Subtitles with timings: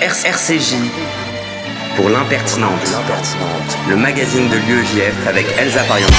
[0.00, 0.76] RCJ
[1.96, 2.70] pour l'impertinente,
[3.88, 6.12] le magazine de l'UEJF avec Elsa Pariente.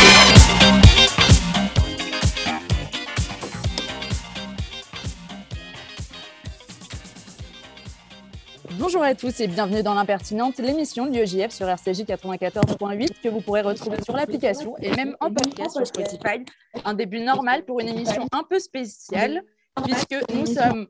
[8.78, 13.40] Bonjour à tous et bienvenue dans l'impertinente, l'émission de l'UEJF sur RCJ 94.8 que vous
[13.40, 16.44] pourrez retrouver sur l'application et même en podcast sur Spotify.
[16.84, 19.42] Un début normal pour une émission un peu spéciale
[19.86, 20.88] puisque nous sommes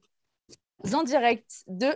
[0.92, 1.94] en direct de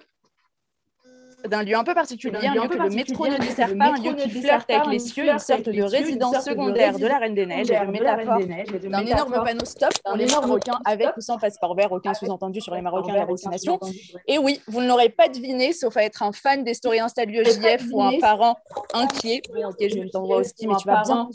[1.48, 4.14] d'un lieu un peu particulier, un lieu que le métro ne dessert pas, un lieu
[4.16, 7.70] qui flirte avec les cieux, une sorte de résidence secondaire de la Reine des Neiges,
[7.70, 8.40] une métaphore
[8.84, 12.74] d'un énorme panneau stop pour les Marocains avec ou sans passeport vert, aucun sous-entendu sur
[12.76, 13.80] les Marocains et la vaccination.
[14.28, 17.26] Et oui, vous ne l'aurez pas deviné, sauf à être un fan des stories Insta
[17.26, 18.58] de l'UEJF ou un parent
[18.94, 19.42] inquiet.
[19.50, 21.30] ok, je t'envoie au ski, mais tu vas bien.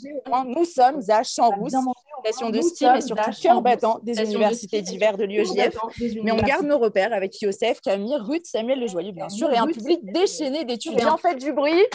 [0.45, 1.73] Nous sommes à Champs-Rousse,
[2.19, 5.77] station de ski, mais surtout cœur battant des universités d'hiver de l'UEJF.
[6.23, 9.57] Mais on garde nos repères avec Youssef, Camille, Ruth, Samuel Le Joyeux, bien sûr, et
[9.57, 11.17] un public déchaîné d'étudiants.
[11.17, 11.85] Faites du bruit.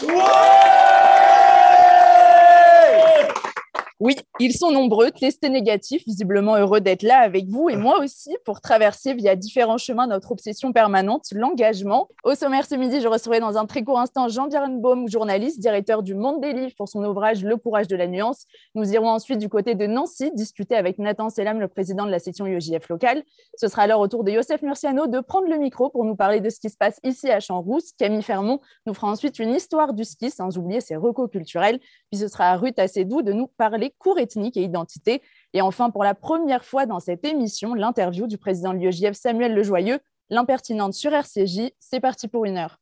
[4.01, 8.35] Oui, ils sont nombreux, testés négatifs, visiblement heureux d'être là avec vous et moi aussi
[8.43, 12.09] pour traverser via différents chemins notre obsession permanente, l'engagement.
[12.25, 14.49] Au sommaire ce midi, je recevrai dans un très court instant Jean
[14.81, 18.47] Baum, journaliste, directeur du Monde des Livres pour son ouvrage Le courage de la nuance.
[18.75, 22.19] Nous irons ensuite du côté de Nancy discuter avec Nathan Selam, le président de la
[22.19, 23.23] section UEJF locale.
[23.55, 26.41] Ce sera alors au tour de Youssef Murciano de prendre le micro pour nous parler
[26.41, 27.93] de ce qui se passe ici à Champs-Rousse.
[27.97, 31.79] Camille Fermont nous fera ensuite une histoire du ski sans oublier ses recos culturels.
[32.11, 35.21] Puis ce sera à Ruth Assedou de nous parler cours ethniques et identité.
[35.53, 39.53] Et enfin, pour la première fois dans cette émission, l'interview du président de l'UEJF Samuel
[39.53, 41.71] Lejoyeux, l'impertinente sur RCJ.
[41.79, 42.79] C'est parti pour une heure.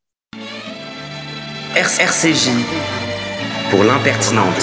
[1.76, 2.50] RCJ
[3.72, 4.54] pour l'impertinente,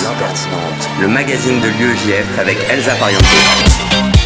[1.01, 4.20] le magazine de l'UEJF avec Elsa Pariente.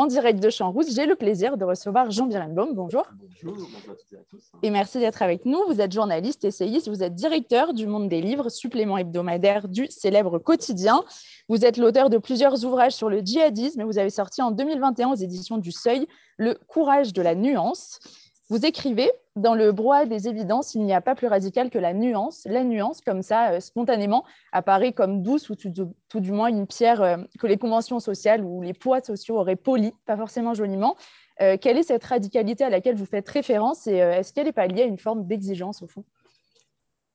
[0.00, 2.72] En direct de Champs-Rousse, j'ai le plaisir de recevoir Jean Birenbaum.
[2.72, 3.02] Bonjour.
[3.42, 4.52] Bonjour, bonjour à toutes et à tous.
[4.62, 5.58] Et merci d'être avec nous.
[5.66, 10.38] Vous êtes journaliste, essayiste, vous êtes directeur du Monde des Livres, supplément hebdomadaire du célèbre
[10.38, 11.02] quotidien.
[11.48, 15.08] Vous êtes l'auteur de plusieurs ouvrages sur le djihadisme et vous avez sorti en 2021
[15.10, 17.98] aux éditions du Seuil Le courage de la nuance.
[18.50, 21.92] Vous écrivez dans le brouhaha des évidences, il n'y a pas plus radical que la
[21.92, 22.46] nuance.
[22.46, 27.02] La nuance, comme ça, euh, spontanément, apparaît comme douce ou tout, du moins une pierre
[27.02, 30.96] euh, que les conventions sociales ou les poids sociaux auraient poli, pas forcément joliment.
[31.42, 34.66] Euh, quelle est cette radicalité à laquelle vous faites référence et est-ce qu'elle n'est pas
[34.66, 36.04] liée à une forme d'exigence au fond?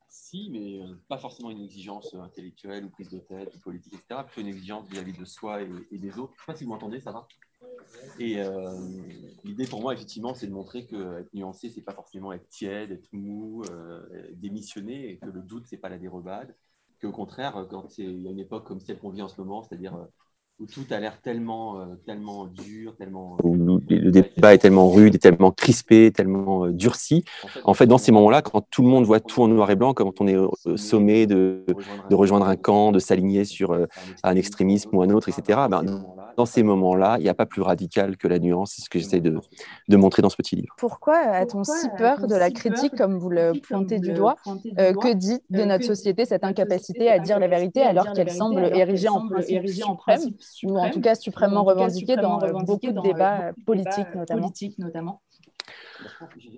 [0.07, 4.21] Si, mais pas forcément une exigence intellectuelle ou prise de tête ou politique, etc.
[4.23, 6.33] Plutôt une exigence vis-à-vis de soi et, et des autres.
[6.37, 7.27] Je ne sais pas si vous m'entendez, ça va?
[8.19, 8.71] Et euh,
[9.43, 12.91] l'idée pour moi, effectivement, c'est de montrer que être nuancé, c'est pas forcément être tiède,
[12.91, 14.01] être mou, euh,
[14.33, 16.55] démissionner, et que le doute, c'est pas la dérobade.
[17.01, 19.63] Qu'au contraire, quand il y a une époque comme celle qu'on vit en ce moment,
[19.63, 20.05] c'est-à-dire euh,
[20.59, 23.37] où tout a l'air tellement, euh, tellement dur, tellement.
[23.43, 27.25] Où le débat est tellement rude, et tellement crispé, tellement durci.
[27.63, 29.93] En fait, dans ces moments-là, quand tout le monde voit tout en noir et blanc,
[29.95, 31.65] quand on est au sommet de,
[32.09, 33.75] de rejoindre un camp, de s'aligner sur
[34.23, 36.05] un extrémisme ou un autre, etc., ben,
[36.37, 38.73] dans ces moments-là, il n'y a pas plus radical que la nuance.
[38.75, 39.39] C'est ce que j'essaie de,
[39.87, 40.73] de, montrer dans ce petit livre.
[40.77, 45.39] Pourquoi a-t-on si peur de la critique, comme vous le pointez du doigt Que dit
[45.49, 49.63] de notre société cette incapacité à dire la vérité alors qu'elle semble érigée en principe
[49.69, 50.31] suprême
[50.63, 55.21] ou en tout cas suprêmement revendiqué dans beaucoup de débats politiques notamment.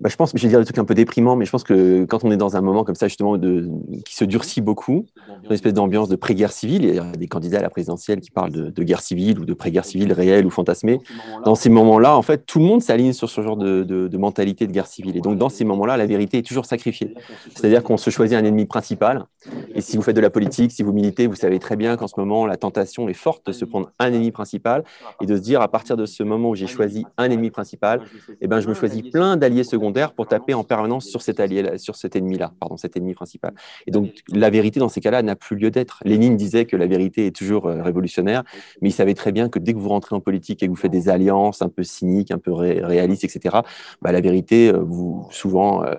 [0.02, 2.06] Bah, je pense, je vais dire des trucs un peu déprimants, mais je pense que
[2.06, 3.70] quand on est dans un moment comme ça, justement, de,
[4.06, 5.06] qui se durcit beaucoup,
[5.44, 8.32] une espèce d'ambiance de pré-guerre civile, il y a des candidats à la présidentielle qui
[8.32, 11.00] parlent de, guerre civile ou de pré-guerre civile réelle ou fantasmée.
[11.44, 14.68] Dans ces moments-là, en fait, tout le monde s'aligne sur ce genre de, de, mentalité
[14.68, 15.18] de guerre civile.
[15.18, 17.16] Et donc, dans ces moments-là, la vérité est toujours sacrifiée.
[17.54, 19.26] C'est-à-dire qu'on se choisit un ennemi principal.
[19.74, 22.08] Et si vous faites de la politique, si vous militez, vous savez très bien qu'en
[22.08, 24.84] ce moment, la tentation est forte de se prendre un ennemi principal
[25.22, 28.02] et de se dire, à partir de ce moment où j'ai choisi un ennemi principal,
[28.42, 31.78] eh ben, je me choisis plein d'alliés secondaires pour taper en permanence sur cet allié,
[31.78, 33.54] sur cet ennemi-là, pardon, cet ennemi principal.
[33.88, 36.00] Et donc la vérité dans ces cas-là n'a plus lieu d'être.
[36.06, 38.44] Lénine disait que la vérité est toujours euh, révolutionnaire,
[38.82, 40.78] mais il savait très bien que dès que vous rentrez en politique et que vous
[40.78, 43.58] faites des alliances un peu cyniques, un peu réalistes, etc.,
[44.02, 45.94] bah, la vérité, euh, vous souvent, euh,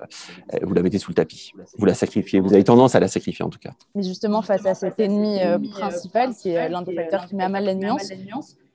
[0.62, 3.44] vous la mettez sous le tapis, vous la sacrifiez, vous avez tendance à la sacrifier
[3.44, 3.72] en tout cas.
[3.94, 5.38] Mais justement face à cet ennemi
[5.70, 8.11] principal qui est l'un des facteurs qui met à mal la nuance.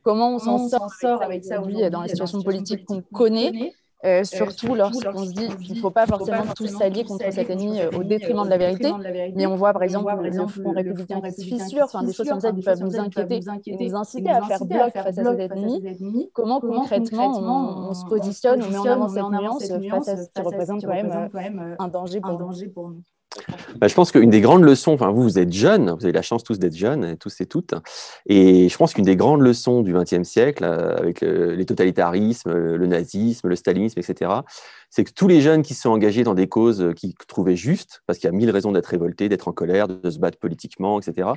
[0.04, 4.74] Comment on s'en sort avec ça aujourd'hui dans la situation politique qu'on connaît euh, surtout
[4.74, 8.04] lorsqu'on se dit qu'il ne faut pas forcément tous s'allier contre cet ennemi euh, au
[8.04, 8.92] détriment de la vérité.
[9.36, 12.40] Mais on voit par exemple le Front républicain qui se fissure, enfin, des choses comme
[12.40, 16.30] ça qui peuvent nous inquiéter et nous inciter à faire bloc face à cet ennemi.
[16.34, 18.70] Comment concrètement on, se positionne, on
[19.10, 22.22] met en avant cette nuance face à ce qui représente quand même euh, un danger
[22.22, 23.02] pour nous
[23.78, 26.22] bah, je pense qu'une des grandes leçons, enfin vous, vous êtes jeunes, vous avez la
[26.22, 27.74] chance tous d'être jeunes, tous et toutes,
[28.26, 32.88] et je pense qu'une des grandes leçons du XXe siècle, euh, avec les totalitarismes, le
[32.88, 34.32] nazisme, le stalinisme, etc.,
[34.90, 38.02] c'est que tous les jeunes qui se sont engagés dans des causes qu'ils trouvaient justes,
[38.06, 41.00] parce qu'il y a mille raisons d'être révoltés, d'être en colère, de se battre politiquement,
[41.00, 41.30] etc.,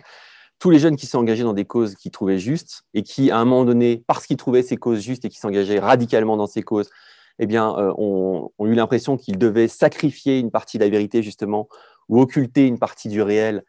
[0.58, 3.30] tous les jeunes qui se sont engagés dans des causes qu'ils trouvaient justes et qui,
[3.30, 6.46] à un moment donné, parce qu'ils trouvaient ces causes justes et qui s'engageaient radicalement dans
[6.46, 6.90] ces causes,
[7.38, 11.68] eh bien, euh, ont, eu l'impression qu'ils devaient sacrifier une partie de la vérité, justement,
[12.08, 13.64] ou occulter une partie du réel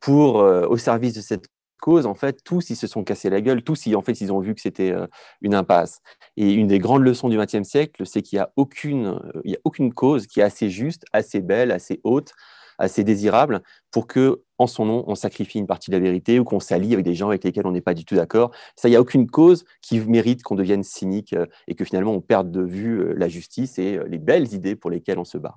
[0.00, 1.46] pour, euh, au service de cette
[1.80, 4.32] cause, en fait, tous, ils se sont cassés la gueule, tous, ils, en fait, ils
[4.32, 5.06] ont vu que c'était euh,
[5.40, 6.00] une impasse.
[6.36, 9.58] Et une des grandes leçons du XXe siècle, c'est qu'il n'y a, il y a
[9.64, 12.32] aucune cause qui est assez juste, assez belle, assez haute,
[12.80, 16.44] assez désirable pour que, en son nom, on sacrifie une partie de la vérité ou
[16.44, 18.50] qu'on s'allie avec des gens avec lesquels on n'est pas du tout d'accord.
[18.74, 22.12] Ça, il n'y a aucune cause qui mérite qu'on devienne cynique euh, et que finalement
[22.12, 25.24] on perde de vue euh, la justice et euh, les belles idées pour lesquelles on
[25.24, 25.56] se bat.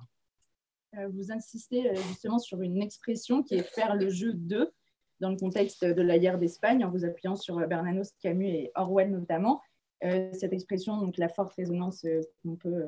[1.12, 4.70] Vous insistez justement sur une expression qui est faire le jeu de,
[5.18, 9.10] dans le contexte de la guerre d'Espagne, en vous appuyant sur Bernanos, Camus et Orwell
[9.10, 9.60] notamment.
[10.00, 12.06] cette expression, donc la forte résonance
[12.44, 12.84] qu'on peut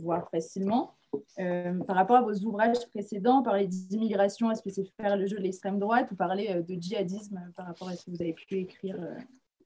[0.00, 0.94] voir facilement.
[1.38, 5.38] Euh, par rapport à vos ouvrages précédents, parler d'immigration, est-ce que c'est faire le jeu
[5.38, 8.34] de l'extrême droite ou parler euh, de djihadisme par rapport à ce que vous avez
[8.34, 8.96] pu écrire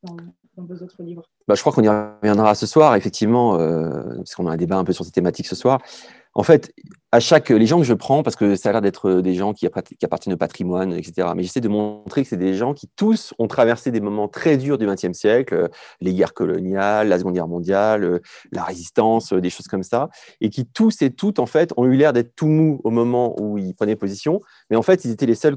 [0.05, 0.15] euh,
[0.57, 4.47] dans, vos autres livres bah, Je crois qu'on y reviendra ce soir, effectivement, parce qu'on
[4.47, 5.81] a un débat un peu sur ces thématiques ce soir
[6.35, 6.73] en fait,
[7.11, 9.53] à chaque, les gens que je prends, parce que ça a l'air d'être des gens
[9.53, 13.35] qui, appartiennent au patrimoine, etc., mais j'essaie de montrer que c'est des gens qui tous
[13.39, 15.69] ont traversé des moments très durs du XXe siècle,
[16.01, 18.21] les guerres coloniales, la Seconde Guerre mondiale,
[18.51, 20.09] la résistance, des choses comme ça,
[20.41, 23.39] et qui tous et toutes, en fait, ont eu l'air d'être tout mous au moment
[23.39, 24.41] où ils prenaient position,
[24.71, 25.57] mais en fait, ils étaient les seuls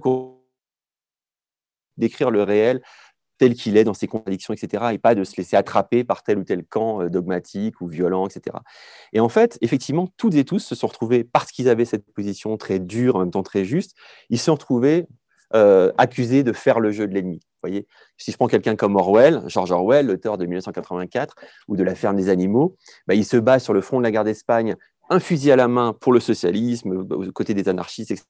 [1.98, 2.82] d'écrire le réel
[3.38, 6.38] tel qu'il est dans ses contradictions, etc., et pas de se laisser attraper par tel
[6.38, 8.58] ou tel camp euh, dogmatique ou violent, etc.
[9.14, 12.58] Et en fait, effectivement, toutes et tous se sont retrouvés, parce qu'ils avaient cette position
[12.58, 13.96] très dure, en même temps très juste,
[14.30, 15.08] ils se sont retrouvés
[15.54, 17.40] euh, accusés de faire le jeu de l'ennemi.
[17.62, 17.88] voyez
[18.18, 21.36] si je prends quelqu'un comme Orwell, George Orwell, l'auteur de 1984,
[21.68, 22.76] ou de La ferme des animaux,
[23.08, 24.76] bah, il se bat sur le front de la guerre d'Espagne,
[25.10, 28.26] un fusil à la main pour le socialisme, aux côtés des anarchistes, etc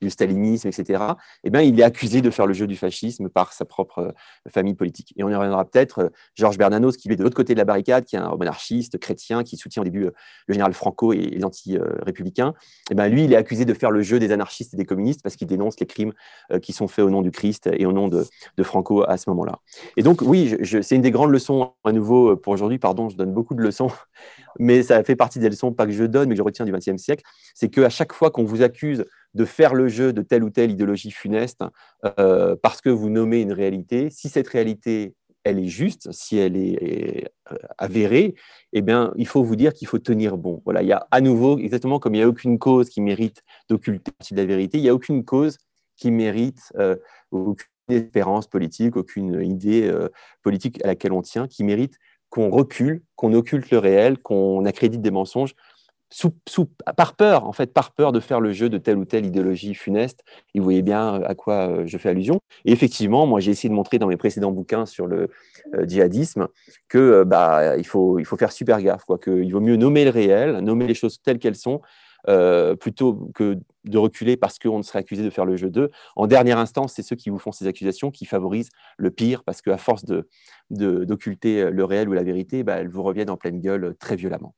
[0.00, 1.02] du stalinisme, etc.,
[1.44, 4.12] eh bien, il est accusé de faire le jeu du fascisme par sa propre euh,
[4.50, 5.12] famille politique.
[5.16, 7.64] Et on y reviendra peut-être, euh, Georges Bernanos, qui est de l'autre côté de la
[7.64, 10.10] barricade, qui est un monarchiste chrétien, qui soutient au début euh,
[10.46, 12.54] le général Franco et les anti-républicains,
[12.90, 15.22] eh bien, lui, il est accusé de faire le jeu des anarchistes et des communistes
[15.22, 16.12] parce qu'il dénonce les crimes
[16.62, 18.26] qui sont faits au nom du Christ et au nom de,
[18.62, 19.58] Franco à ce moment-là.
[19.96, 22.78] Et donc, oui, c'est une des grandes leçons à nouveau pour aujourd'hui.
[22.78, 23.90] Pardon, je donne beaucoup de leçons,
[24.58, 26.72] mais ça fait partie des leçons, pas que je donne, mais que je retiens du
[26.72, 27.24] XXe siècle.
[27.54, 30.70] C'est qu'à chaque fois qu'on vous accuse de faire le jeu de telle ou telle
[30.70, 31.62] idéologie funeste
[32.18, 34.10] euh, parce que vous nommez une réalité.
[34.10, 35.14] Si cette réalité,
[35.44, 38.34] elle est juste, si elle est euh, avérée,
[38.72, 40.62] eh bien, il faut vous dire qu'il faut tenir bon.
[40.64, 43.42] Voilà, il y a à nouveau, exactement comme il n'y a aucune cause qui mérite
[43.68, 45.58] d'occulter la vérité, il n'y a aucune cause
[45.96, 46.96] qui mérite euh,
[47.30, 49.90] aucune espérance politique, aucune idée
[50.42, 51.98] politique à laquelle on tient, qui mérite
[52.30, 55.54] qu'on recule, qu'on occulte le réel, qu'on accrédite des mensonges
[56.96, 59.74] par peur, en fait, par peur de faire le jeu de telle ou telle idéologie
[59.74, 60.24] funeste.
[60.54, 62.40] Vous voyez bien euh, à quoi euh, je fais allusion.
[62.64, 65.28] Et effectivement, moi, j'ai essayé de montrer dans mes précédents bouquins sur le
[65.74, 66.48] euh, djihadisme
[66.88, 70.94] que bah, il, faut, faire super gaffe, qu'il vaut mieux nommer le réel, nommer les
[70.94, 71.80] choses telles qu'elles sont,
[72.80, 75.90] plutôt que de reculer parce qu'on serait accusé de faire le jeu d'eux.
[76.16, 79.62] En dernière instance, c'est ceux qui vous font ces accusations qui favorisent le pire, parce
[79.62, 80.04] qu'à force
[80.70, 84.16] d'occulter de, le réel ou la vérité, bah, elles vous reviennent en pleine gueule très
[84.16, 84.54] violemment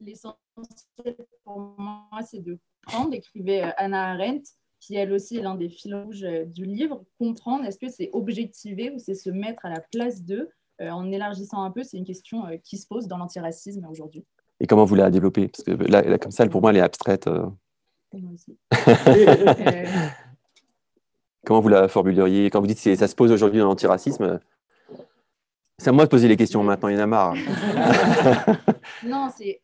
[0.00, 5.54] l'essentiel pour moi, c'est de comprendre, écrivait euh, Anna Arendt, qui elle aussi est l'un
[5.54, 9.64] des fils rouges euh, du livre, comprendre, est-ce que c'est objectiver ou c'est se mettre
[9.64, 10.50] à la place d'eux?
[10.80, 14.24] Euh, en élargissant un peu, c'est une question qui se pose dans l'antiracisme aujourd'hui.
[14.60, 15.48] Et comment vous la développez?
[15.48, 17.28] Parce que là, comme ça, pour moi, elle est abstraite.
[18.12, 18.58] Aussi.
[21.46, 22.50] comment vous la formuleriez?
[22.50, 24.40] Quand vous dites que ça se pose aujourd'hui dans l'antiracisme,
[25.78, 27.34] c'est à moi de poser les questions maintenant, il y en a marre.
[29.06, 29.62] non, c'est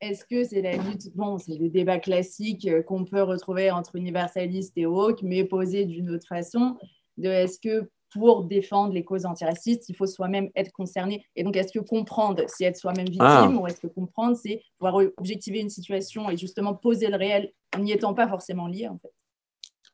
[0.00, 1.14] est-ce que c'est la lutte?
[1.14, 5.84] Bon, c'est le débat classique euh, qu'on peut retrouver entre universalistes et woke, mais posé
[5.84, 6.76] d'une autre façon.
[7.16, 11.56] De est-ce que pour défendre les causes antiracistes, il faut soi-même être concerné Et donc,
[11.56, 13.48] est-ce que comprendre, c'est être soi-même victime, ah.
[13.50, 17.92] ou est-ce que comprendre, c'est pouvoir objectiver une situation et justement poser le réel, n'y
[17.92, 19.12] étant pas forcément lié, en fait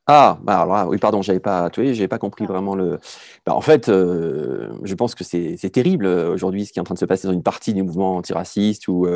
[0.06, 2.52] ah, bah alors oui, pardon, j'avais pas, tu j'avais pas compris ah.
[2.52, 2.98] vraiment le.
[3.46, 6.84] Bah, en fait, euh, je pense que c'est terrible euh, aujourd'hui ce qui est en
[6.84, 9.06] train de se passer dans une partie du mouvement antiraciste ou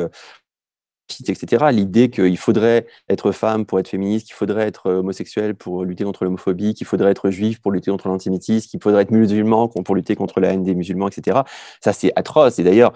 [1.27, 1.65] etc.
[1.71, 6.23] L'idée qu'il faudrait être femme pour être féministe, qu'il faudrait être homosexuel pour lutter contre
[6.23, 10.15] l'homophobie, qu'il faudrait être juif pour lutter contre l'antisémitisme, qu'il faudrait être musulman pour lutter
[10.15, 11.39] contre la haine des musulmans, etc.
[11.81, 12.59] Ça, c'est atroce.
[12.59, 12.93] Et d'ailleurs,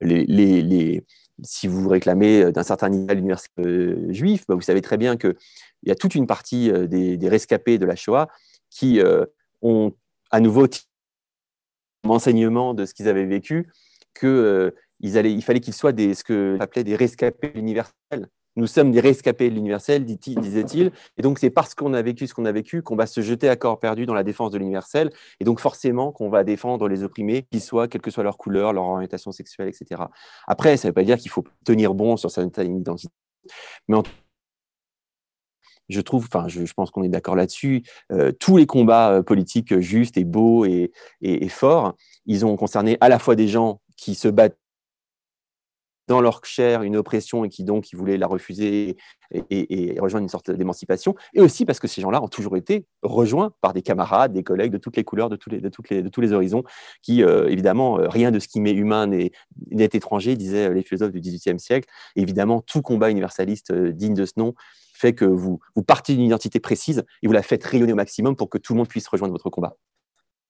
[0.00, 1.04] les,
[1.42, 5.34] si vous réclamez d'un certain niveau à l'université juif, bah, vous savez très bien qu'il
[5.84, 8.28] y a toute une partie des, des, rescapés de la Shoah
[8.70, 9.00] qui
[9.62, 9.92] ont
[10.30, 10.66] à nouveau
[12.08, 13.70] enseignement de ce qu'ils avaient vécu
[14.14, 18.28] que il fallait qu'ils soient des, ce que appelait des rescapés universels.
[18.56, 20.90] Nous sommes des rescapés de l'universel, disait-il.
[21.16, 23.48] Et donc, c'est parce qu'on a vécu ce qu'on a vécu qu'on va se jeter
[23.48, 25.10] à corps perdu dans la défense de l'universel.
[25.38, 28.72] Et donc, forcément, qu'on va défendre les opprimés, qu'ils soient, quelle que soit leur couleur,
[28.72, 30.02] leur orientation sexuelle, etc.
[30.48, 33.14] Après, ça ne veut pas dire qu'il faut tenir bon sur sa identité.
[33.86, 34.02] Mais en
[35.88, 39.78] je trouve, enfin, je, pense qu'on est d'accord là-dessus, euh, tous les combats euh, politiques
[39.80, 40.92] justes et beaux et,
[41.48, 44.56] forts, ils ont concerné à la fois des gens qui se battent
[46.10, 48.96] dans leur chair une oppression et qui donc qui voulaient la refuser
[49.48, 53.52] et, rejoindre une sorte d'émancipation, et aussi parce que ces gens-là ont toujours été rejoints
[53.60, 56.64] par des camarades, des collègues de toutes les couleurs, de, tous les, horizons,
[57.00, 59.30] qui, euh, évidemment, rien de ce qui m'est humain n'est
[59.70, 61.88] étranger, disaient les philosophes du XVIIIe siècle.
[62.16, 64.54] évidemment, tout combat universaliste digne de ce nom
[64.94, 68.34] fait que vous, vous partez d'une identité précise et vous la faites rayonner au maximum
[68.34, 69.76] pour que tout le monde puisse rejoindre votre combat.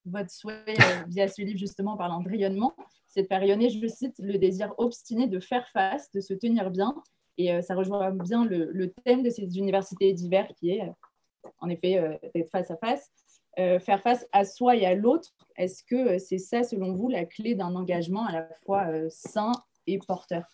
[0.06, 2.74] Votre souhait euh, via ce livre, justement, parlant de rayonnement,
[3.06, 6.70] c'est de faire rayonner, je cite, le désir obstiné de faire face, de se tenir
[6.70, 6.94] bien.
[7.36, 11.68] Et euh, ça rejoint bien le, thème de ces universités diverses qui est, euh, en
[11.68, 13.10] effet, d'être face à face.
[13.56, 17.54] faire face à soi et à l'autre, est-ce que c'est ça, selon vous, la clé
[17.54, 19.52] d'un engagement à la fois sain
[19.86, 20.44] et porteur?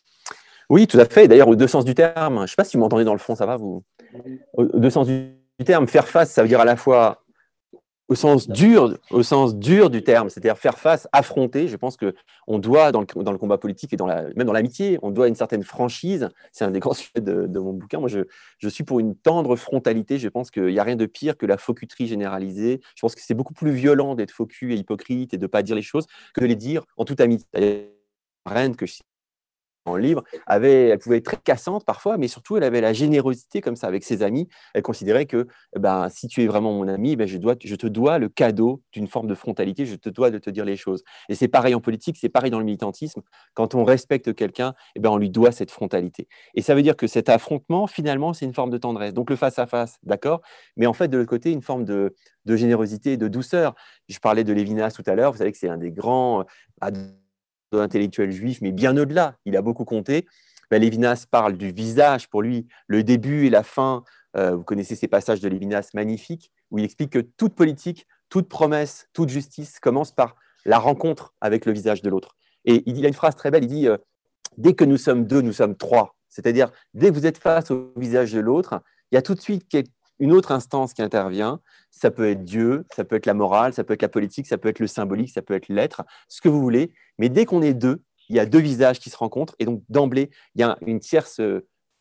[0.70, 1.26] Oui, tout à fait.
[1.26, 3.18] D'ailleurs, au deux sens du terme, je ne sais pas si vous m'entendez dans le
[3.18, 3.82] fond, ça va vous?
[4.54, 7.25] Au deux sens du terme, faire face, ça veut dire à la fois
[8.08, 11.68] au sens dur, au sens dur du terme, c'est-à-dire faire face, affronter.
[11.68, 12.14] Je pense que
[12.46, 15.10] on doit dans le, dans le combat politique et dans la, même dans l'amitié, on
[15.10, 16.28] doit une certaine franchise.
[16.52, 17.98] C'est un des grands sujets de, mon bouquin.
[17.98, 18.20] Moi, je,
[18.58, 20.18] je, suis pour une tendre frontalité.
[20.18, 22.80] Je pense qu'il n'y a rien de pire que la focuterie généralisée.
[22.94, 25.62] Je pense que c'est beaucoup plus violent d'être focus et hypocrite et de ne pas
[25.62, 27.92] dire les choses que de les dire en toute amitié.
[28.44, 28.94] Reine que je
[29.86, 33.60] en livre, avait, elle pouvait être très cassante parfois, mais surtout elle avait la générosité
[33.60, 34.48] comme ça avec ses amis.
[34.74, 37.86] Elle considérait que ben, si tu es vraiment mon ami, ben, je, dois, je te
[37.86, 41.02] dois le cadeau d'une forme de frontalité, je te dois de te dire les choses.
[41.28, 43.22] Et c'est pareil en politique, c'est pareil dans le militantisme.
[43.54, 46.28] Quand on respecte quelqu'un, eh ben, on lui doit cette frontalité.
[46.54, 49.14] Et ça veut dire que cet affrontement, finalement, c'est une forme de tendresse.
[49.14, 50.42] Donc le face-à-face, d'accord,
[50.76, 52.14] mais en fait, de l'autre côté, une forme de,
[52.44, 53.74] de générosité, de douceur.
[54.08, 56.44] Je parlais de Lévinas tout à l'heure, vous savez que c'est un des grands
[57.72, 60.26] intellectuel juif, mais bien au-delà, il a beaucoup compté.
[60.70, 64.04] Ben, Lévinas parle du visage pour lui, le début et la fin.
[64.36, 68.48] Euh, vous connaissez ces passages de Lévinas magnifiques où il explique que toute politique, toute
[68.48, 72.36] promesse, toute justice commence par la rencontre avec le visage de l'autre.
[72.64, 73.96] Et il a une phrase très belle, il dit, euh,
[74.58, 76.16] dès que nous sommes deux, nous sommes trois.
[76.28, 79.40] C'est-à-dire, dès que vous êtes face au visage de l'autre, il y a tout de
[79.40, 79.68] suite
[80.18, 81.60] une autre instance qui intervient.
[81.90, 84.58] Ça peut être Dieu, ça peut être la morale, ça peut être la politique, ça
[84.58, 86.92] peut être le symbolique, ça peut être l'être, ce que vous voulez.
[87.18, 89.54] Mais dès qu'on est deux, il y a deux visages qui se rencontrent.
[89.58, 91.40] Et donc, d'emblée, il y a une tierce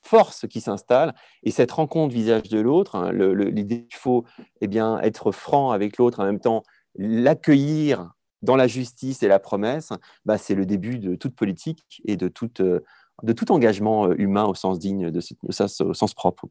[0.05, 1.13] force qui s'installe.
[1.43, 4.23] Et cette rencontre visage de l'autre, hein, l'idée qu'il faut
[4.61, 6.63] eh bien, être franc avec l'autre, en même temps
[6.97, 9.91] l'accueillir dans la justice et la promesse,
[10.23, 15.09] bah, c'est le début de toute politique et de, tout engagement humain au sens digne,
[15.09, 16.47] de, au sens propre.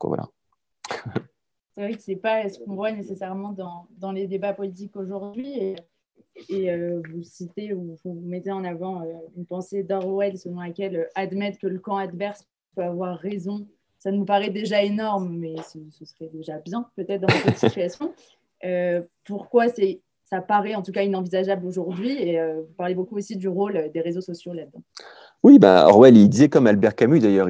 [1.74, 4.96] c'est vrai que ce n'est pas ce qu'on voit nécessairement dans, dans les débats politiques
[4.96, 5.74] aujourd'hui.
[6.48, 10.96] Et, euh, vous citez ou vous mettez en avant euh, une pensée d'Orwell selon laquelle
[10.96, 13.66] euh, admettre que le camp adverse peut avoir raison,
[13.98, 18.12] ça nous paraît déjà énorme, mais ce, ce serait déjà bien peut-être dans cette situation.
[19.24, 22.10] pourquoi c'est ça paraît en tout cas inenvisageable aujourd'hui?
[22.10, 24.82] Et vous parlez beaucoup aussi du rôle des réseaux sociaux là-dedans.
[25.44, 27.48] Oui, bah Orwell, il disait comme Albert Camus d'ailleurs.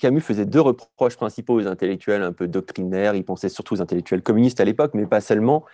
[0.00, 3.14] Camus faisait deux reproches principaux aux intellectuels un peu doctrinaires.
[3.14, 5.64] Il pensait surtout aux intellectuels communistes à l'époque, mais pas seulement.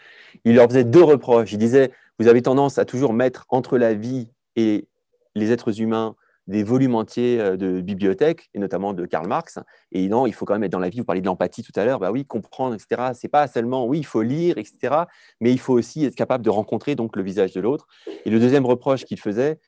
[0.44, 1.50] Il leur faisait deux reproches.
[1.50, 4.86] Il disait Vous avez tendance à toujours mettre entre la vie et
[5.34, 6.14] les êtres humains
[6.46, 9.58] des volumes entiers euh, de bibliothèques, et notamment de Karl Marx.
[9.92, 10.98] Et non, il faut quand même être dans la vie.
[10.98, 12.00] Vous parliez de l'empathie tout à l'heure.
[12.00, 13.12] Bah oui, comprendre, etc.
[13.14, 15.04] C'est pas seulement, oui, il faut lire, etc.
[15.40, 17.86] Mais il faut aussi être capable de rencontrer donc le visage de l'autre.
[18.26, 19.58] Et le deuxième reproche qu'il faisait,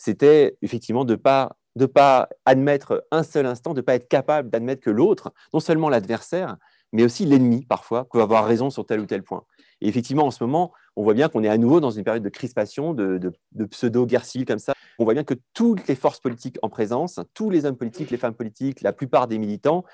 [0.00, 4.08] c'était effectivement de ne pas, de pas admettre un seul instant, de ne pas être
[4.08, 6.56] capable d'admettre que l'autre, non seulement l'adversaire,
[6.94, 9.44] mais aussi l'ennemi, parfois, peut avoir raison sur tel ou tel point.
[9.82, 12.22] Et effectivement, en ce moment, on voit bien qu'on est à nouveau dans une période
[12.22, 13.30] de crispation, de,
[13.70, 14.72] pseudo-guerre civile comme ça.
[14.98, 18.16] On voit bien que toutes les forces politiques en présence, tous les hommes politiques, les
[18.16, 19.84] femmes politiques, la plupart des militants,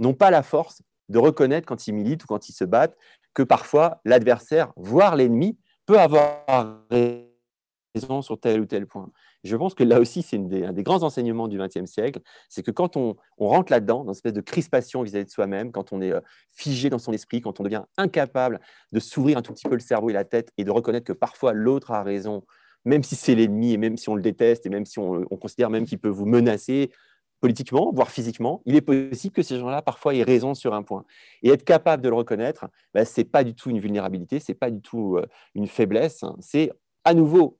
[0.00, 2.96] n'ont pas la force de reconnaître quand ils militent ou quand ils se battent
[3.32, 9.08] que parfois l'adversaire, voire l'ennemi, peut avoir raison sur tel ou tel point.
[9.44, 12.70] Je pense que là aussi, c'est un des grands enseignements du XXe siècle, c'est que
[12.70, 16.12] quand on, rentre là-dedans, dans une espèce de crispation vis-à-vis de soi-même, quand on est
[16.12, 16.20] euh,
[16.52, 18.60] figé dans son esprit, quand on devient incapable
[18.92, 21.12] de s'ouvrir un tout petit peu le cerveau et la tête et de reconnaître que
[21.12, 22.44] parfois l'autre a raison,
[22.84, 25.70] même si c'est l'ennemi et même si on le déteste et même si on, considère
[25.70, 26.92] même qu'il peut vous menacer
[27.40, 31.04] politiquement, voire physiquement, il est possible que ces gens-là parfois aient raison sur un point.
[31.42, 34.52] Et être capable de le reconnaître, bah, ce n'est pas du tout une vulnérabilité, ce
[34.52, 36.36] n'est pas du tout euh, une faiblesse, hein.
[36.38, 36.70] c'est
[37.04, 37.58] à nouveau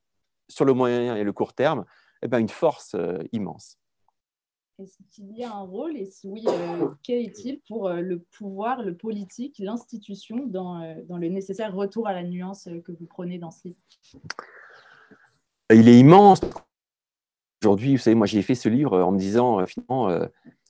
[0.53, 1.85] sur le moyen et le court terme,
[2.23, 3.79] eh ben, une force euh, immense.
[4.79, 8.21] Est-ce qu'il y a un rôle et si oui, euh, quel est-il pour euh, le
[8.21, 13.39] pouvoir, le politique, l'institution dans, dans, le nécessaire retour à la nuance que vous prenez
[13.39, 13.79] dans ce livre?
[15.71, 16.41] Il est immense.
[17.63, 20.11] Aujourd'hui, vous savez, moi j'ai fait ce livre en me disant finalement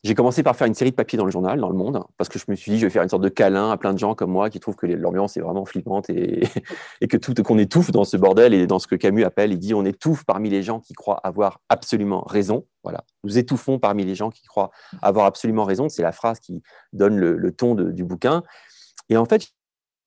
[0.05, 2.29] j'ai commencé par faire une série de papiers dans le journal, dans le monde, parce
[2.29, 3.99] que je me suis dit, je vais faire une sorte de câlin à plein de
[3.99, 6.43] gens comme moi qui trouvent que l'ambiance est vraiment flippante et,
[7.01, 9.61] et que tout qu'on étouffe dans ce bordel et dans ce que Camus appelle, il
[9.61, 12.67] dit, on étouffe parmi les gens qui croient avoir absolument raison.
[12.83, 14.73] Voilà, nous étouffons parmi les gens qui croient
[15.03, 15.89] avoir absolument raison.
[15.89, 18.43] C'est la phrase qui donne le, ton du bouquin.
[19.09, 19.53] Et en fait,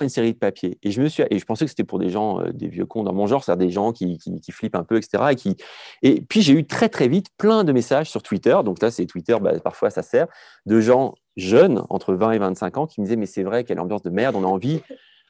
[0.04, 0.78] une série de papiers.
[0.84, 2.86] Et je, me suis, et je pensais que c'était pour des gens, euh, des vieux
[2.86, 5.24] cons dans mon genre, c'est-à-dire des gens qui, qui, flippent un peu, etc.
[5.32, 5.56] Et, qui,
[6.02, 8.58] et puis j'ai eu très très vite plein de messages sur Twitter.
[8.66, 10.28] Donc là, c'est Twitter, bah, parfois ça sert,
[10.66, 13.80] de gens jeunes, entre 20 et 25 ans, qui me disaient Mais c'est vrai, quelle
[13.80, 14.82] ambiance de merde, on a envie,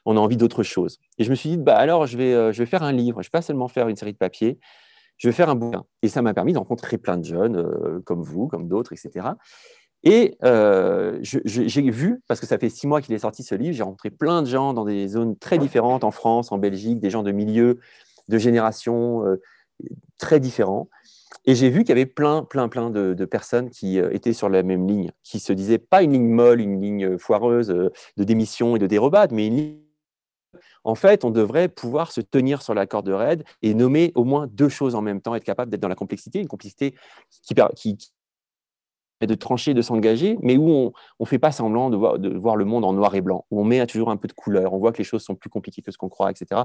[0.04, 0.98] on a envie d'autre chose.
[1.18, 3.22] Et je me suis dit bah, Alors, je vais, euh, je vais faire un livre,
[3.22, 4.58] je ne vais pas seulement faire une série de papiers,
[5.18, 5.84] je vais faire un bouquin.
[6.02, 9.28] Et ça m'a permis de rencontrer plein de jeunes, euh, comme vous, comme d'autres, etc.
[10.08, 13.74] Et euh, j'ai vu, parce que ça fait six mois qu'il est sorti ce livre,
[13.74, 17.10] j'ai rencontré plein de gens dans des zones très différentes en France, en Belgique, des
[17.10, 17.80] gens de milieux,
[18.28, 19.42] de générations euh,
[20.16, 20.88] très différents.
[21.44, 24.48] Et j'ai vu qu'il y avait plein, plein, plein de, personnes qui euh, étaient sur
[24.48, 28.76] la même ligne, qui se disaient pas une ligne molle, une ligne foireuse de démission
[28.76, 29.86] et de dérobade, mais une ligne
[30.86, 34.46] en fait, on devrait pouvoir se tenir sur la corde raide et nommer au moins
[34.46, 36.94] deux choses en même temps, être capable d'être dans la complexité, une complexité
[37.44, 38.12] qui, qui,
[39.24, 42.56] de trancher, de s'engager, mais où on ne fait pas semblant de voir, de voir,
[42.56, 44.78] le monde en noir et blanc, où on met toujours un peu de couleur, on
[44.78, 46.62] voit que les choses sont plus compliquées que ce qu'on croit, etc.,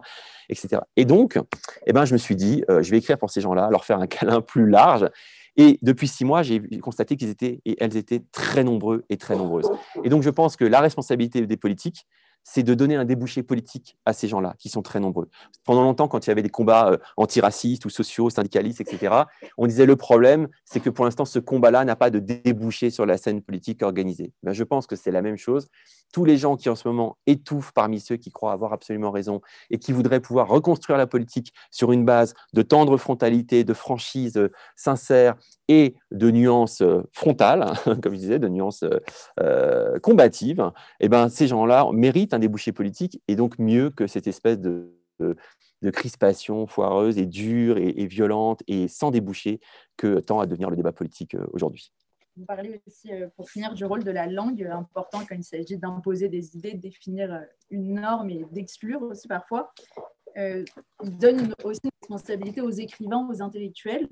[0.50, 0.82] etc.
[0.98, 1.40] Et donc,
[1.86, 4.00] eh ben, je me suis dit, euh, je vais écrire pour ces gens-là, leur faire
[4.00, 5.10] un câlin plus large.
[5.58, 9.36] Et depuis six mois, j'ai constaté qu'ils étaient et elles étaient très nombreux et très
[9.36, 9.70] nombreuses.
[10.04, 12.06] Et donc, je pense que la responsabilité des politiques,
[12.44, 15.30] c'est de donner un débouché politique à ces gens-là, qui sont très nombreux.
[15.64, 19.16] Pendant longtemps, quand il y avait des combats euh, antiracistes ou sociaux, syndicalistes, etc.,
[19.58, 23.06] on disait le problème, c'est que pour l'instant, ce combat-là n'a pas de débouché sur
[23.06, 24.34] la scène politique organisée.
[24.44, 25.68] Ben, je pense que c'est la même chose.
[26.14, 29.42] Tous les gens qui en ce moment étouffent parmi ceux qui croient avoir absolument raison
[29.70, 34.38] et qui voudraient pouvoir reconstruire la politique sur une base de tendre frontalité, de franchise
[34.38, 35.36] euh, sincère
[35.70, 38.84] et de nuances euh, frontales, comme je disais, de nuances
[40.02, 44.60] combatives, eh ben, ces gens-là méritent un débouché politique et donc mieux que cette espèce
[44.60, 44.92] de,
[45.82, 49.60] de, crispation foireuse et dure et, violente et sans débouché
[49.98, 51.94] que tend à devenir le débat politique euh, aujourd'hui.
[52.38, 55.78] Vous parlez aussi, euh, pour finir, du rôle de la langue, important quand il s'agit
[55.78, 57.40] d'imposer des idées, de définir euh,
[57.70, 59.74] une norme et d'exclure aussi parfois.
[61.04, 64.08] donne aussi une responsabilité aux écrivains, aux intellectuels.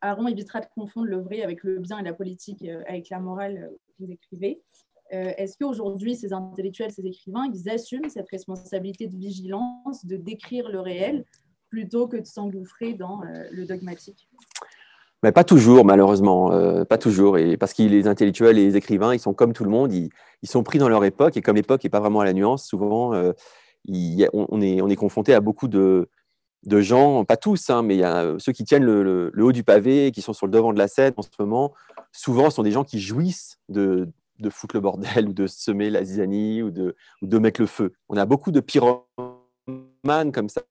[0.00, 3.70] Aaron évitera de confondre le vrai avec le bien et la politique avec la morale
[3.86, 4.60] que vous écrivez.
[5.14, 10.68] Euh, est-ce qu'aujourd'hui, ces intellectuels, ces écrivains, ils assument cette responsabilité de vigilance, de décrire
[10.68, 11.24] le réel,
[11.68, 14.28] plutôt que de s'engouffrer dans euh, le dogmatique?
[15.22, 17.38] Mais pas toujours, malheureusement, euh, pas toujours.
[17.38, 20.10] Et parce que les intellectuels et les écrivains, ils sont comme tout le monde, ils,
[20.44, 21.36] sont pris dans leur époque.
[21.36, 25.32] Et comme l'époque n'est pas vraiment à la nuance, souvent, on, est, on est confronté
[25.32, 26.08] à beaucoup de,
[26.66, 28.02] gens, pas tous, hein, mais
[28.38, 31.14] ceux qui tiennent le, haut du pavé, qui sont sur le devant de la scène
[31.16, 31.72] en ce moment.
[32.12, 36.04] Souvent, sont des gens qui jouissent de, de foutre le bordel ou de semer la
[36.04, 37.94] zizanie ou de, ou de mettre le feu.
[38.08, 40.62] On a beaucoup de pyromanes comme ça,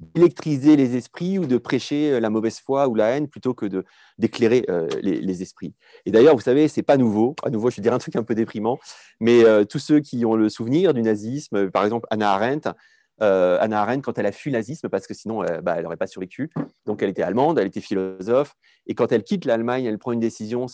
[0.00, 3.66] d'électriser les esprits ou de prêcher euh, la mauvaise foi ou la haine plutôt que
[3.66, 3.84] de
[4.18, 5.74] d'éclairer euh, les, esprits.
[6.06, 7.36] Et d'ailleurs, vous savez, c'est pas nouveau.
[7.42, 8.78] À nouveau, je vais dire un truc un peu déprimant,
[9.20, 12.70] mais euh, tous ceux qui ont le souvenir du nazisme, par exemple Anna Arendt,
[13.20, 16.06] Anna Arendt, quand elle a fui le nazisme, parce que sinon, bah, elle n'aurait pas
[16.06, 16.50] survécu.
[16.86, 18.54] Donc, elle était allemande, elle était philosophe,
[18.86, 20.64] et quand elle quitte l'Allemagne, elle prend une décision,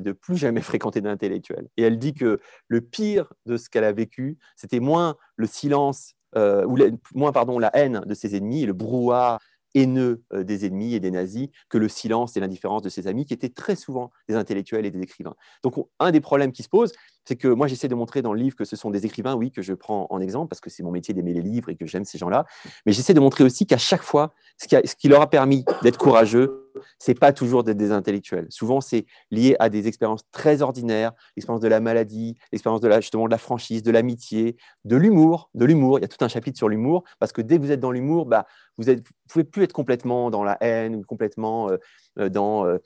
[0.00, 1.68] de plus jamais fréquenter d'intellectuels.
[1.76, 6.14] Et elle dit que le pire de ce qu'elle a vécu, c'était moins le silence,
[6.36, 6.76] euh, ou
[7.14, 9.38] moins pardon, la haine de ses ennemis et le brouhaha
[9.74, 13.26] haineux euh, des ennemis et des nazis que le silence et l'indifférence de ses amis,
[13.26, 15.34] qui étaient très souvent des intellectuels et des écrivains.
[15.62, 16.92] Donc, un des problèmes qui se pose,
[17.24, 19.50] c'est que moi, j'essaie de montrer dans le livre que ce sont des écrivains, oui,
[19.50, 21.86] que je prends en exemple, parce que c'est mon métier d'aimer les livres et que
[21.86, 22.46] j'aime ces gens-là,
[22.86, 26.67] mais j'essaie de montrer aussi qu'à chaque fois, ce qui, leur a permis d'être courageux,
[26.98, 28.46] c'est pas toujours d'être des intellectuels.
[28.50, 33.00] Souvent, c'est lié à des expériences très ordinaires, l'expérience de la maladie, l'expérience de la,
[33.00, 35.98] justement de la franchise, de l'amitié, de l'humour, de l'humour.
[35.98, 37.92] Il y a tout un chapitre sur l'humour parce que dès que vous êtes dans
[37.92, 38.46] l'humour, bah,
[38.78, 38.96] vous ne
[39.28, 41.76] pouvez plus être complètement dans la haine ou complètement euh,
[42.18, 42.78] euh, dans euh,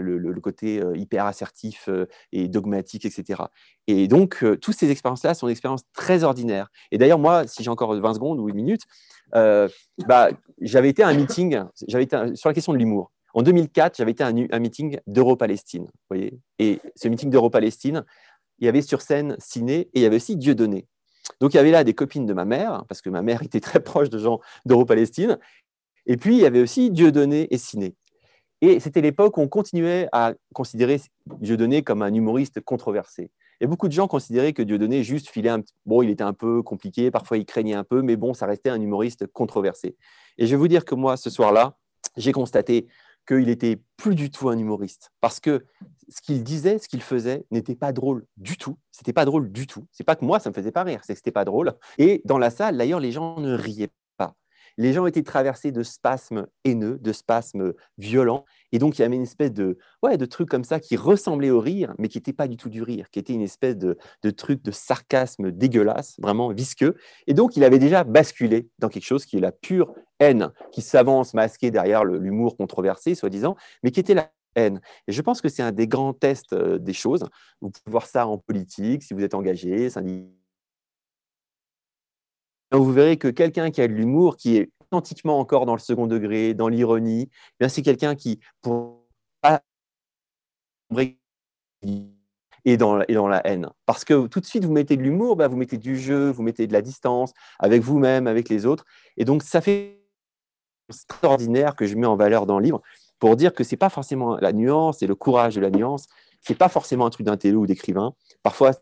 [0.00, 1.88] le, côté hyper assertif
[2.30, 3.42] et dogmatique, etc.
[3.88, 6.68] Et donc, toutes ces expériences-là sont des expériences très ordinaires.
[6.92, 8.82] Et d'ailleurs, moi, si j'ai encore 20 secondes ou une minute,
[9.32, 13.12] bah, j'avais été à un meeting, j'avais sur la question de l'humour.
[13.34, 15.88] En 2004, j'avais été à un, meeting d'Euro-Palestine.
[16.08, 18.02] Voyez et ce meeting d'Euro-Palestine,
[18.58, 20.86] il y avait sur scène Ciné et il y avait aussi Dieudonné.
[21.40, 23.60] Donc il y avait là des copines de ma mère, parce que ma mère était
[23.60, 25.38] très proche de gens d'Euro-Palestine.
[26.06, 27.94] Et puis il y avait aussi Dieudonné et Ciné.
[28.62, 33.30] Et c'était l'époque où on continuait à considérer Dieudonné comme un humoriste controversé.
[33.60, 36.62] Et beaucoup de gens considéraient que Dieudonné juste filait un bon, il était un peu
[36.62, 39.96] compliqué, parfois il craignait un peu, mais bon, ça restait un humoriste controversé.
[40.38, 41.76] Et je vais vous dire que moi, ce soir-là,
[42.16, 42.86] j'ai constaté
[43.26, 45.10] qu'il n'était plus du tout un humoriste.
[45.20, 45.64] Parce que
[46.08, 48.78] ce qu'il disait, ce qu'il faisait, n'était pas drôle du tout.
[48.92, 49.86] C'était pas drôle du tout.
[49.90, 51.74] C'est pas que moi, ça me faisait pas rire, c'est que c'était pas drôle.
[51.98, 53.90] Et dans la salle, d'ailleurs, les gens ne riaient
[54.76, 58.44] les gens étaient traversés de spasmes haineux, de spasmes violents.
[58.72, 61.50] Et donc, il y avait une espèce de, ouais, de truc comme ça qui ressemblait
[61.50, 63.96] au rire, mais qui n'était pas du tout du rire, qui était une espèce de,
[64.22, 66.96] de truc de sarcasme dégueulasse, vraiment visqueux.
[67.26, 70.82] Et donc, il avait déjà basculé dans quelque chose qui est la pure haine, qui
[70.82, 74.80] s'avance masquée derrière l'humour controversé, soi-disant, mais qui était la haine.
[75.06, 77.24] Et je pense que c'est un des grands tests euh, des choses.
[77.60, 80.26] Vous pouvez voir ça en politique, si vous êtes engagé, syndicat
[82.72, 86.06] vous verrez que quelqu'un qui a de l'humour, qui est authentiquement encore dans le second
[86.06, 87.28] degré, dans l'ironie,
[87.60, 89.02] eh c'est quelqu'un qui, pour
[92.64, 93.70] et dans, et dans la haine.
[93.86, 96.42] Parce que tout de suite, vous mettez de l'humour, bah, vous mettez du jeu, vous
[96.42, 98.84] mettez de la distance avec vous-même, avec les autres.
[99.16, 100.02] Et donc, ça fait
[100.88, 102.82] extraordinaire que je mets en valeur dans le livre
[103.18, 106.06] pour dire que ce n'est pas forcément la nuance et le courage de la nuance,
[106.42, 108.14] ce n'est pas forcément un truc d'un télo ou d'écrivain.
[108.42, 108.72] Parfois,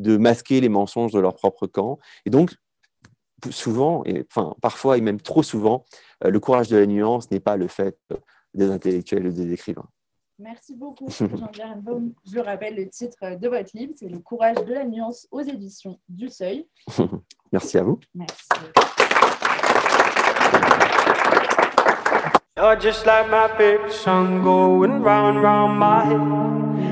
[0.00, 1.98] de masquer les mensonges de leur propre camp.
[2.26, 2.54] Et donc,
[3.50, 5.84] souvent, et enfin parfois et même trop souvent,
[6.24, 7.98] euh, le courage de la nuance n'est pas le fait
[8.54, 9.88] des intellectuels ou des écrivains.
[10.38, 12.14] Merci beaucoup, Jean-Pierre Baum.
[12.32, 15.98] Je rappelle le titre de votre livre, c'est Le courage de la nuance aux éditions
[16.08, 16.66] du Seuil.
[17.52, 18.00] Merci à vous.
[18.14, 18.48] Merci.
[22.56, 26.59] You're just like my favorite song going round round my head.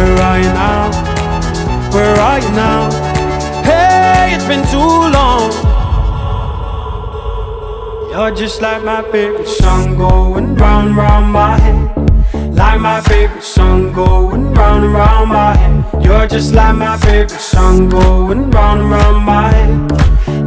[0.00, 0.90] Where are you now?
[1.92, 2.90] Where are you now?
[3.62, 5.52] Hey, it's been too long.
[8.10, 12.54] You're just like my favorite song going round round my head.
[12.56, 15.84] Like my favorite song going round and round my head.
[16.02, 19.92] You're just like my favorite song going round and round my head.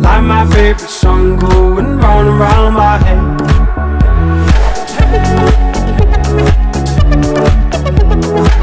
[0.01, 2.97] Like my favorite song going round and round my
[8.33, 8.59] head.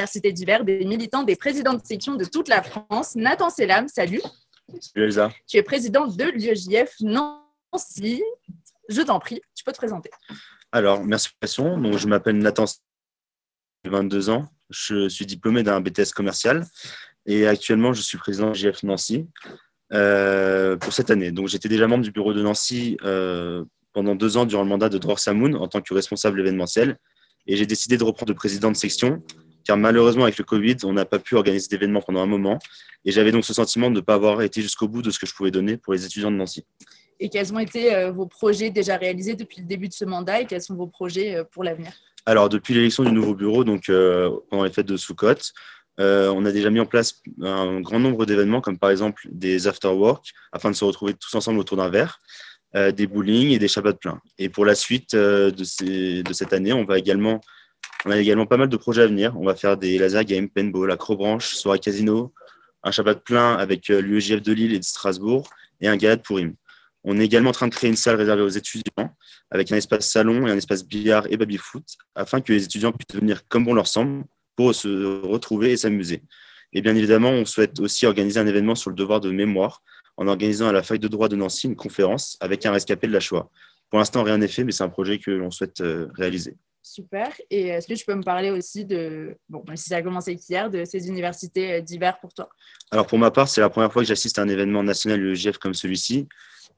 [0.00, 3.16] Universités d'hiver des militants des présidents de section de toute la France.
[3.16, 4.22] Nathan Selam, salut.
[4.80, 5.30] Salut Elsa.
[5.46, 8.22] Tu es président de l'UEJF Nancy.
[8.88, 10.10] Je t'en prie, tu peux te présenter.
[10.72, 11.78] Alors, merci pour la question.
[11.78, 12.64] Donc, je m'appelle Nathan,
[13.84, 14.48] j'ai 22 ans.
[14.70, 16.64] Je suis diplômé d'un BTS commercial
[17.26, 19.28] et actuellement, je suis président de l'UEJF Nancy
[19.92, 21.30] euh, pour cette année.
[21.30, 24.88] Donc, j'étais déjà membre du bureau de Nancy euh, pendant deux ans durant le mandat
[24.88, 26.96] de Dror Samoun en tant que responsable événementiel.
[27.46, 29.22] Et j'ai décidé de reprendre de président de section,
[29.64, 32.58] car malheureusement, avec le Covid, on n'a pas pu organiser d'événements pendant un moment.
[33.04, 35.26] Et j'avais donc ce sentiment de ne pas avoir été jusqu'au bout de ce que
[35.26, 36.64] je pouvais donner pour les étudiants de Nancy.
[37.18, 40.40] Et quels ont été euh, vos projets déjà réalisés depuis le début de ce mandat
[40.40, 41.92] et quels sont vos projets euh, pour l'avenir?
[42.26, 45.34] Alors, depuis l'élection du nouveau bureau, donc euh, pendant les fêtes de Soukot,
[45.98, 50.32] on a déjà mis en place un grand nombre d'événements, comme par exemple des after-work,
[50.50, 52.18] afin de se retrouver tous ensemble autour d'un verre.
[52.76, 54.20] Euh, des bowling et des Shabbats pleins.
[54.38, 57.40] Et pour la suite euh, de, ces, de, cette année, on va également,
[58.04, 59.38] on a également pas mal de projets à venir.
[59.38, 62.32] On va faire des laser games, paintball, acrobranche, soirée casino,
[62.82, 65.48] un Shabbat plein avec euh, l'UEJF de Lille et de Strasbourg
[65.80, 66.54] et un gala pour Purim.
[67.04, 69.16] On est également en train de créer une salle réservée aux étudiants
[69.50, 71.84] avec un espace salon et un espace billard et baby-foot
[72.14, 74.24] afin que les étudiants puissent venir comme bon leur semble
[74.56, 76.22] pour se retrouver et s'amuser.
[76.72, 79.82] Et bien évidemment, on souhaite aussi organiser un événement sur le devoir de mémoire
[80.16, 83.12] en organisant à la fac de droit de Nancy une conférence avec un rescapé de
[83.12, 83.50] la Shoah.
[83.88, 86.56] Pour l'instant, rien n'est fait, mais c'est un projet que l'on souhaite euh, réaliser.
[86.82, 87.30] Super.
[87.50, 90.70] Et est-ce que tu peux me parler aussi de, bon, si ça a commencé hier,
[90.70, 92.48] de ces universités euh, d'hiver pour toi?
[92.90, 95.58] Alors pour ma part, c'est la première fois que j'assiste à un événement national UEGF
[95.58, 96.26] comme celui-ci.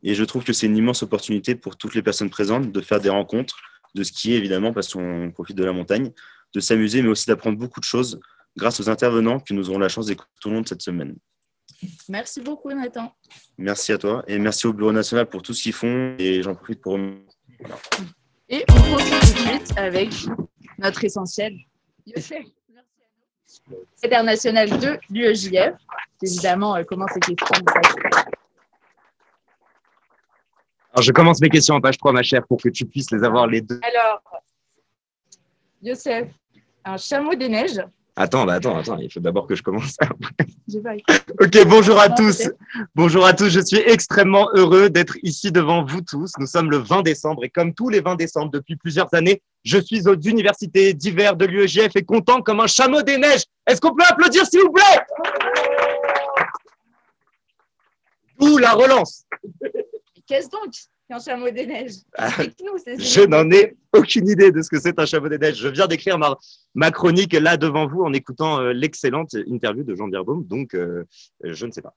[0.03, 3.01] Et je trouve que c'est une immense opportunité pour toutes les personnes présentes de faire
[3.01, 3.57] des rencontres,
[3.95, 6.11] de skier évidemment parce qu'on profite de la montagne,
[6.53, 8.19] de s'amuser, mais aussi d'apprendre beaucoup de choses
[8.57, 11.17] grâce aux intervenants que nous aurons la chance d'écouter tout au long de cette semaine.
[12.09, 13.15] Merci beaucoup, Nathan.
[13.59, 16.55] Merci à toi et merci au Bureau national pour tout ce qu'ils font et j'en
[16.55, 16.99] profite pour.
[18.53, 20.11] Et on continue tout de suite avec
[20.79, 21.57] notre essentiel.
[24.05, 25.75] International de l'UEJF.
[26.23, 27.65] Évidemment, euh, comment ces questions
[30.93, 33.25] Alors, je commence mes questions en page 3, ma chère, pour que tu puisses les
[33.25, 33.81] avoir les deux.
[33.83, 34.23] Alors,
[35.81, 36.29] Youssef,
[36.85, 37.81] un chameau des neiges
[38.14, 39.96] Attends, bah attends, attends, il faut d'abord que je commence.
[41.40, 42.42] ok, bonjour à tous.
[42.94, 46.31] Bonjour à tous, je suis extrêmement heureux d'être ici devant vous tous.
[46.38, 49.79] Nous sommes le 20 décembre et comme tous les 20 décembre depuis plusieurs années, je
[49.79, 53.44] suis aux universités d'hiver de l'UEGF et content comme un chameau des neiges.
[53.66, 55.01] Est-ce qu'on peut applaudir s'il vous plaît?
[58.38, 59.25] D'où la relance.
[60.27, 60.75] Qu'est-ce donc?
[61.12, 62.31] Un chameau des neiges ah,
[62.98, 65.57] Je n'en ai aucune idée de ce que c'est un chameau des neiges.
[65.57, 66.37] Je viens d'écrire ma,
[66.75, 71.05] ma, chronique là devant vous en écoutant euh, l'excellente interview de Jean Bierbaum, donc euh,
[71.44, 71.94] je ne sais pas.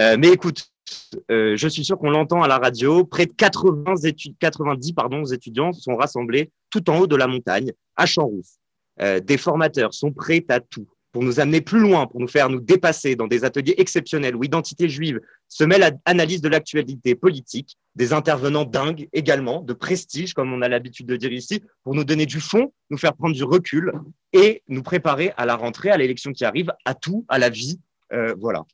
[0.00, 0.66] Euh, mais écoute,
[1.28, 3.04] je suis sûr qu'on l'entend à la radio.
[3.04, 7.72] Près de 80 études, 90 pardon, étudiants sont rassemblés tout en haut de la montagne,
[7.96, 8.58] à Champs-Rousse.
[8.98, 12.60] des formateurs sont prêts à tout pour nous amener plus loin, pour nous faire nous
[12.60, 17.76] dépasser dans des ateliers exceptionnels où identité juive se mêle à l'analyse de l'actualité politique,
[17.94, 22.02] des intervenants dingues également, de prestige, comme on a l'habitude de dire ici, pour nous
[22.02, 23.92] donner du fond, nous faire prendre du recul
[24.32, 27.78] et nous préparer à la rentrée, à l'élection qui arrive, à tout, à la vie.
[28.12, 28.64] Euh, voilà.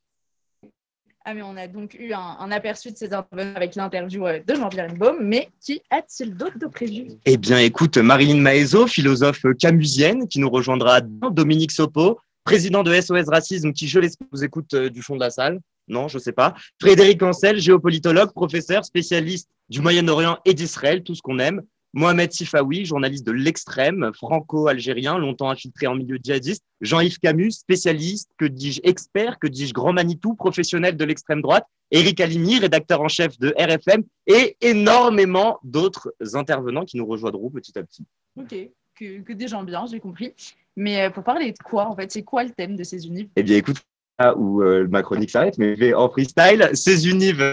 [1.26, 4.55] Ah, mais on a donc eu un, aperçu de ces intervenants avec l'interview euh, de
[4.55, 7.09] Jean-Pierre Baum, mais qui a-t-il d'autres de prévu?
[7.26, 13.29] Eh bien, écoute, Marilyn Maezo, philosophe camusienne, qui nous rejoindra Dominique Sopo, président de SOS
[13.29, 15.61] Racisme, qui, je l'espère, vous écoute euh, du fond de la salle.
[15.88, 16.55] Non, je ne sais pas.
[16.81, 21.62] Frédéric Ancel, géopolitologue, professeur, spécialiste du Moyen-Orient et d'Israël, tout ce qu'on aime.
[21.92, 26.64] Mohamed Sifawi, journaliste de l'extrême, franco-algérien, longtemps infiltré en milieu djihadiste.
[26.81, 31.66] Jean-Yves Camus, spécialiste, que dis-je, expert, que dis-je, grand Manitou, professionnel de l'extrême droite.
[31.90, 37.76] Éric Alimi, rédacteur en chef de RFM, et énormément d'autres intervenants qui nous rejoindront petit
[37.76, 38.05] à petit.
[38.38, 38.55] Ok,
[39.01, 40.35] que, des gens bien, j'ai compris.
[40.77, 43.29] Mais euh, pour parler de quoi, en fait, c'est quoi le thème de ces unives
[43.37, 43.79] Eh bien, écoute,
[44.19, 46.71] là où euh, ma chronique s'arrête, mais en freestyle.
[46.75, 47.45] Ces unives,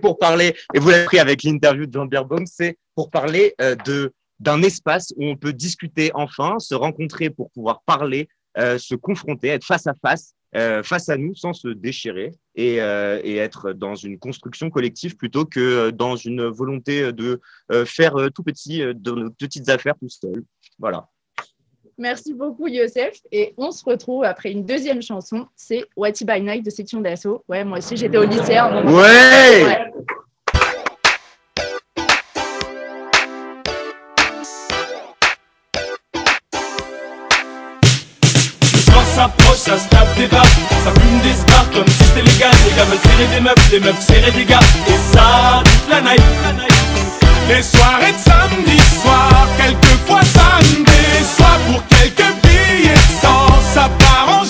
[0.00, 3.76] pour parler, et vous l'avez pris avec l'interview de Jean Bierbaum, c'est pour parler euh,
[4.40, 9.64] d'un espace où on peut discuter enfin, se rencontrer pour pouvoir parler, se confronter, être
[9.64, 10.34] face à face,
[10.82, 15.90] face à nous sans se déchirer et, et, être dans une construction collective plutôt que
[15.90, 17.40] dans une volonté de
[17.84, 20.42] faire tout petit, de nos petites affaires tout seul.
[20.78, 21.08] Voilà.
[21.98, 23.20] Merci beaucoup, Youssef.
[23.32, 25.46] Et on se retrouve après une deuxième chanson.
[25.56, 27.44] C'est Whatty by Night de Section d'Assaut.
[27.48, 28.56] Ouais, moi aussi, j'étais au lycée.
[28.56, 29.92] Hein, ouais, ouais.
[39.58, 40.44] ça se tape des bars,
[40.84, 42.50] ça fume des spars comme si c'était légal.
[42.64, 46.00] Les gars veulent serrer des meufs, les meufs serrer des gars, et ça toute la
[46.00, 46.22] night.
[47.48, 54.28] Les soirées de samedi soir, quelquefois samedi soir pour quelques billets de sang, ça part
[54.28, 54.44] en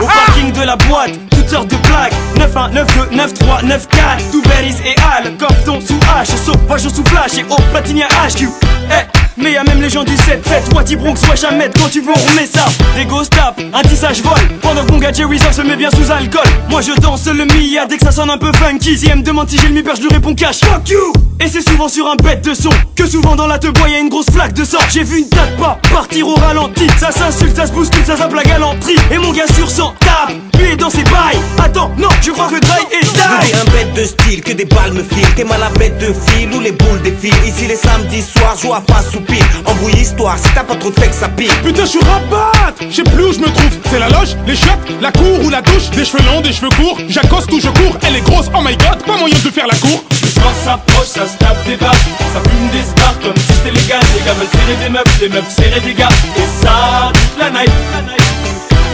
[0.00, 2.12] Au parking de la boîte, toutes sortes de plaques
[2.52, 7.56] sans 9-3, 9-4, tout berries et Al, cordon sous H, sauvage sous flash et au
[7.72, 8.48] platinia HQ.
[8.90, 12.00] Eh, mais y'a même les gens du 7-7, Wati Bronx, wesh à mettre quand tu
[12.00, 12.66] veux, on ça.
[12.96, 16.10] Des ghost tap, un tissage vol, pendant que mon gars Jerry se met bien sous
[16.10, 16.46] alcool.
[16.68, 18.98] Moi je danse le milliard dès que ça sonne un peu funky.
[18.98, 21.12] Si elle me demande si j'ai le mi-père, je lui réponds cash, fuck you!
[21.40, 23.98] Et c'est souvent sur un bête de son, que souvent dans la te bois y'a
[23.98, 24.78] une grosse flaque de sang.
[24.90, 28.36] J'ai vu une date pas partir au ralenti, ça s'insulte, ça se bouscule, ça s'appelle
[28.36, 28.96] la galanterie.
[29.10, 31.38] Et mon gars sur 100 tape, lui est dans ses bails.
[31.62, 33.54] Attends, non, je crois que die.
[33.54, 35.34] un bête de style, que des balles me filent.
[35.36, 37.44] T'es mal à bête de fil ou les boules défilent.
[37.46, 39.44] Ici les samedis soirs, joue à face ou pile.
[39.64, 41.54] Embrouille histoire, si t'as pas trop de fait que ça pique.
[41.62, 43.72] Putain, je suis rabat Je sais plus où je me trouve.
[43.90, 45.90] C'est la loge, les chiottes, la cour ou la douche.
[45.90, 46.98] Des cheveux longs, des cheveux courts.
[47.08, 47.96] J'accoste ou je cours.
[48.06, 50.04] Elle est grosse, oh my god, pas moyen de faire la cour.
[50.22, 51.94] Le soir s'approche, ça se tape des barres,
[52.32, 54.00] ça fume des spars comme si c'était légal.
[54.14, 56.08] Les gars veulent serrer des meufs, les meufs serrer des gars.
[56.36, 57.70] Et ça, toute la night.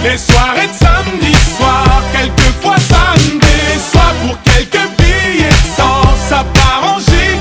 [0.03, 3.10] Les soirées de samedi soir, quelquefois samedi
[4.01, 7.41] soir pour quelques billets de sang, ça part en gilet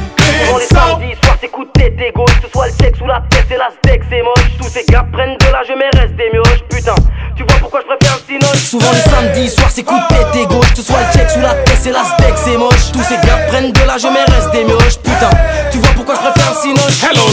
[0.71, 0.99] sang.
[0.99, 2.25] samedis soirs, c'est coup de tête égo.
[2.25, 4.57] Que ce soit le sexe ou la tête, c'est la steak, c'est moche.
[4.57, 6.63] Tous ces gars prennent de l'âge, mais restent des mioches.
[6.69, 6.95] Putain,
[7.35, 10.35] tu vois pourquoi je préfère le cinoche Souvent les samedis soirs c'est coup de tête
[10.35, 12.91] et gauche Que ce soit le check sous la tête c'est la steak c'est moche
[12.91, 15.29] Tous ces gars prennent de l'âge mais restent des mioches Putain
[15.71, 16.69] tu vois pourquoi je préfère le
[17.05, 17.23] Hello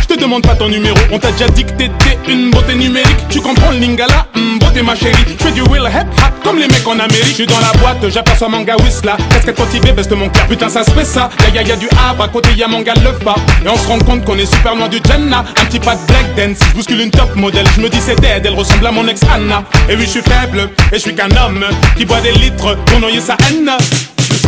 [0.00, 3.28] je te demande pas ton numéro On t'a déjà dit que t'étais une beauté numérique.
[3.28, 5.16] Tu comprends le lingala, hum, beauté ma chérie.
[5.38, 7.28] Je fais du will hip hop comme les mecs en Amérique.
[7.28, 10.46] Je suis dans la boîte, j'aperçois manga Whistla Casquette motivée, veste mon cœur.
[10.46, 13.12] Putain ça se fait ça, ya ya ya du Havre À côté y'a manga le
[13.24, 15.96] pas Et on se rend compte qu'on est super loin du Jenna Un petit pas
[15.96, 17.66] de black dance, bouscule une top modèle.
[17.76, 19.64] Je me dis c'est dead, elle ressemble à mon ex Anna.
[19.88, 21.64] Et oui je suis faible, et je suis qu'un homme
[21.96, 23.70] Qui boit des litres pour noyer sa haine.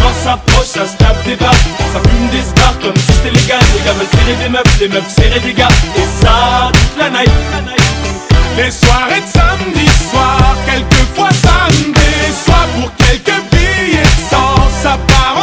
[0.00, 1.52] Soir s'approche, ça se tape des barres,
[1.92, 3.58] ça fume des spars comme si c'était légal.
[3.74, 5.68] Les gars veulent serrer des meufs, les meufs serrer des gars.
[5.96, 7.30] Et ça, toute la night.
[8.56, 12.10] Les soirées de samedi soir, quelquefois samedi
[12.44, 15.39] soir pour quelques billets de sang, ça part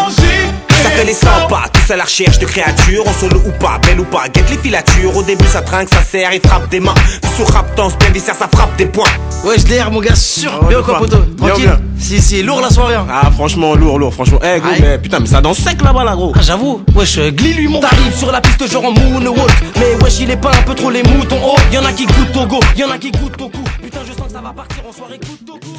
[0.97, 3.99] fait les 100 pas, tous à la recherche de créatures, en solo ou pas, belle
[3.99, 5.15] ou pas, guette les filatures.
[5.15, 6.93] Au début ça trinque, ça serre, il frappe des mains.
[7.21, 9.09] Puis sous raptance, bien viscère, ça frappe des points.
[9.45, 12.71] Ouais je l'air mon gars sûr Bien ou quoi poto Tranquille Si si lourd la
[12.71, 13.05] soirée hein.
[13.11, 14.39] Ah franchement lourd, lourd, franchement.
[14.43, 14.81] Eh gros, Aïe.
[14.81, 16.33] mais putain, mais ça danse sec là-bas là gros.
[16.35, 20.03] Ah, J'avoue, wesh, euh, glis lui mon T'arrives sur la piste genre en moonwalk Mais
[20.03, 22.47] wesh il est pas un peu trop les moutons Oh, y'en a qui goûtent au
[22.47, 24.91] go, y'en a qui goûtent au cou Putain je sens que ça va partir en
[24.91, 25.77] soirée goûte au cou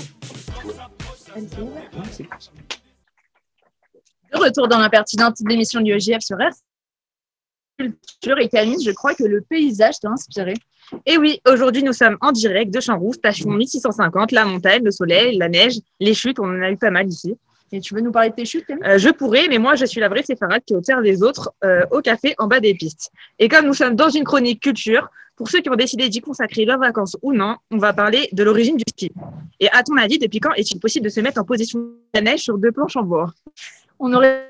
[4.32, 6.52] De retour dans l'impertinente d'émission du EJF sur R.
[7.78, 10.54] Culture et Camille, je crois que le paysage t'a inspiré.
[11.06, 15.36] Et oui, aujourd'hui nous sommes en direct de Champs-Rouge, station 1650, la montagne, le soleil,
[15.38, 17.36] la neige, les chutes, on en a eu pas mal ici.
[17.70, 18.82] Et tu veux nous parler de tes chutes, Camille?
[18.86, 21.84] Euh, je pourrais, mais moi je suis la vraie séfarade qui observe les autres euh,
[21.90, 23.10] au café en bas des pistes.
[23.38, 26.64] Et comme nous sommes dans une chronique culture, pour ceux qui ont décidé d'y consacrer
[26.64, 29.12] leurs vacances ou non, on va parler de l'origine du ski.
[29.60, 32.22] Et à ton avis, depuis quand est-il possible de se mettre en position de la
[32.22, 33.32] neige sur deux planches en bois?
[33.98, 34.48] On aurait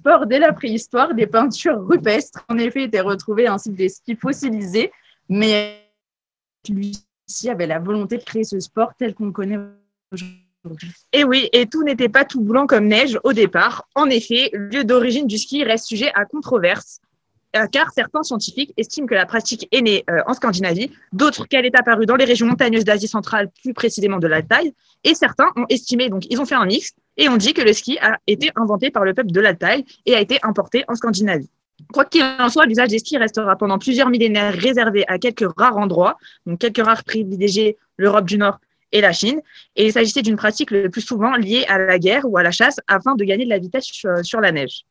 [0.00, 4.16] sport dès la préhistoire, des peintures rupestres en effet étaient retrouvées ainsi que des skis
[4.16, 4.90] fossilisés,
[5.28, 5.78] mais
[6.68, 9.58] lui-ci avait la volonté de créer ce sport tel qu'on le connaît
[10.10, 10.42] aujourd'hui.
[11.12, 13.88] Et oui, et tout n'était pas tout blanc comme neige au départ.
[13.94, 17.00] En effet, le lieu d'origine du ski reste sujet à controverse,
[17.56, 21.66] euh, car certains scientifiques estiment que la pratique est née euh, en Scandinavie, d'autres qu'elle
[21.66, 24.72] est apparue dans les régions montagneuses d'Asie centrale, plus précisément de l'Altaï,
[25.04, 27.72] et certains ont estimé, donc ils ont fait un mix, et ont dit que le
[27.72, 31.50] ski a été inventé par le peuple de l'Altaï et a été importé en Scandinavie.
[31.92, 35.76] Quoi qu'il en soit, l'usage des skis restera pendant plusieurs millénaires réservé à quelques rares
[35.76, 38.58] endroits, donc quelques rares privilégiés, l'Europe du Nord
[38.92, 39.40] et la Chine.
[39.76, 42.50] Et il s'agissait d'une pratique le plus souvent liée à la guerre ou à la
[42.50, 44.84] chasse afin de gagner de la vitesse sur, sur la neige.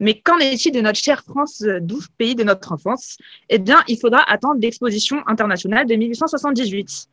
[0.00, 3.18] Mais qu'en est-il de notre chère France, euh, doux pays de notre enfance?
[3.50, 7.06] Eh bien, il faudra attendre l'exposition internationale de 1878.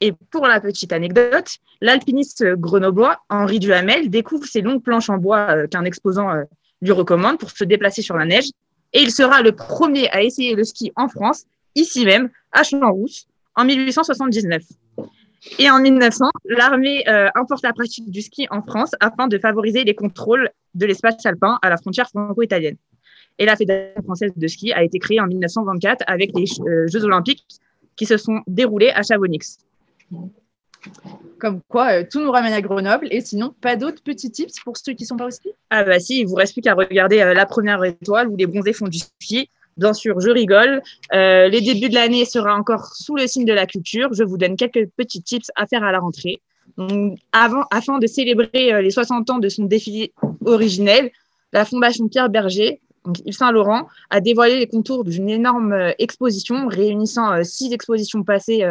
[0.00, 5.50] Et pour la petite anecdote, l'alpiniste grenoblois Henri Duhamel découvre ces longues planches en bois
[5.50, 6.44] euh, qu'un exposant euh,
[6.80, 8.50] lui recommande pour se déplacer sur la neige.
[8.92, 13.26] Et il sera le premier à essayer le ski en France, ici même, à Champs-Rousse,
[13.56, 14.62] en 1879.
[15.58, 19.84] Et en 1900, l'armée euh, importe la pratique du ski en France afin de favoriser
[19.84, 22.76] les contrôles de l'espace alpin à la frontière franco-italienne.
[23.38, 27.04] Et la Fédération française de ski a été créée en 1924 avec les euh, Jeux
[27.04, 27.46] olympiques
[27.96, 29.58] qui se sont déroulés à Chamonix.
[31.38, 33.06] Comme quoi, euh, tout nous ramène à Grenoble.
[33.12, 35.50] Et sinon, pas d'autres petits tips pour ceux qui sont pas au ski?
[35.70, 38.72] Ah bah si, il vous reste plus qu'à regarder la première étoile où les bronzés
[38.72, 39.48] font du ski.
[39.78, 40.82] Bien sûr, je rigole.
[41.14, 44.08] Euh, les débuts de l'année sera encore sous le signe de la culture.
[44.12, 46.40] Je vous donne quelques petits tips à faire à la rentrée.
[47.32, 50.12] Avant, afin de célébrer euh, les 60 ans de son défilé
[50.44, 51.10] originel,
[51.52, 52.80] la Fondation Pierre Berger,
[53.24, 58.64] Yves Saint-Laurent, a dévoilé les contours d'une énorme euh, exposition réunissant six expositions passées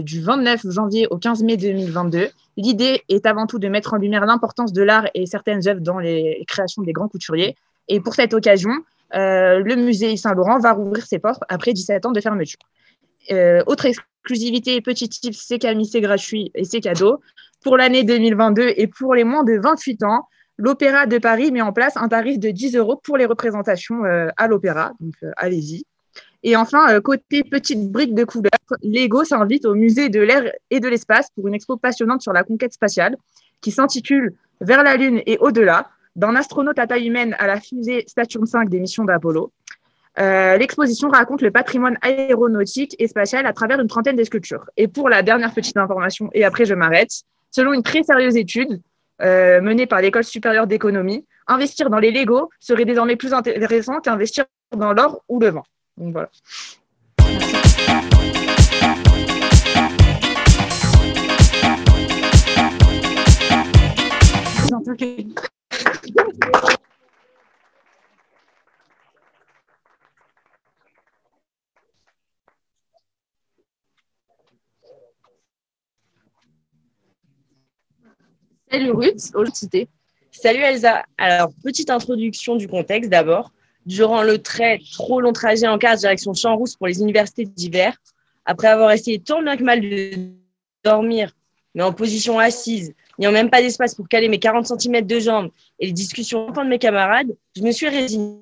[0.00, 2.28] du 29 janvier au 15 mai 2022.
[2.58, 5.98] L'idée est avant tout de mettre en lumière l'importance de l'art et certaines œuvres dans
[5.98, 7.56] les créations des grands couturiers.
[7.88, 8.72] Et pour cette occasion,
[9.12, 12.58] le musée Saint-Laurent va rouvrir ses portes après 17 ans de fermeture.
[13.30, 17.20] Euh, autre exclusivité, petit tip, c'est Camille, c'est gratuit et c'est cadeau.
[17.62, 21.72] Pour l'année 2022 et pour les moins de 28 ans, l'Opéra de Paris met en
[21.72, 24.92] place un tarif de 10 euros pour les représentations euh, à l'Opéra.
[25.00, 25.84] Donc, euh, allez-y.
[26.42, 28.50] Et enfin, euh, côté petite brique de couleur,
[28.82, 32.42] Lego s'invite au musée de l'air et de l'espace pour une expo passionnante sur la
[32.42, 33.16] conquête spatiale
[33.60, 38.04] qui s'intitule Vers la Lune et au-delà, d'un astronaute à taille humaine à la fusée
[38.06, 39.52] Saturn V des missions d'Apollo.
[40.16, 44.68] L'exposition raconte le patrimoine aéronautique et spatial à travers une trentaine de sculptures.
[44.76, 48.80] Et pour la dernière petite information, et après je m'arrête, selon une très sérieuse étude,
[49.22, 54.46] euh, menée par l'École supérieure d'économie, investir dans les Lego serait désormais plus intéressant qu'investir
[54.76, 55.62] dans l'or ou le vin.
[55.96, 56.30] Donc voilà.
[78.72, 79.86] Salut Ruth, aujourd'hui.
[80.30, 81.04] Salut Elsa.
[81.18, 83.52] Alors, petite introduction du contexte d'abord.
[83.84, 87.94] Durant le très trop long trajet en car direction Champs-Rousse pour les universités d'hiver,
[88.46, 90.30] après avoir essayé tant bien que mal de
[90.82, 91.32] dormir,
[91.74, 95.50] mais en position assise, n'ayant même pas d'espace pour caler mes 40 cm de jambes
[95.78, 98.38] et les discussions de mes camarades, je me suis résignée.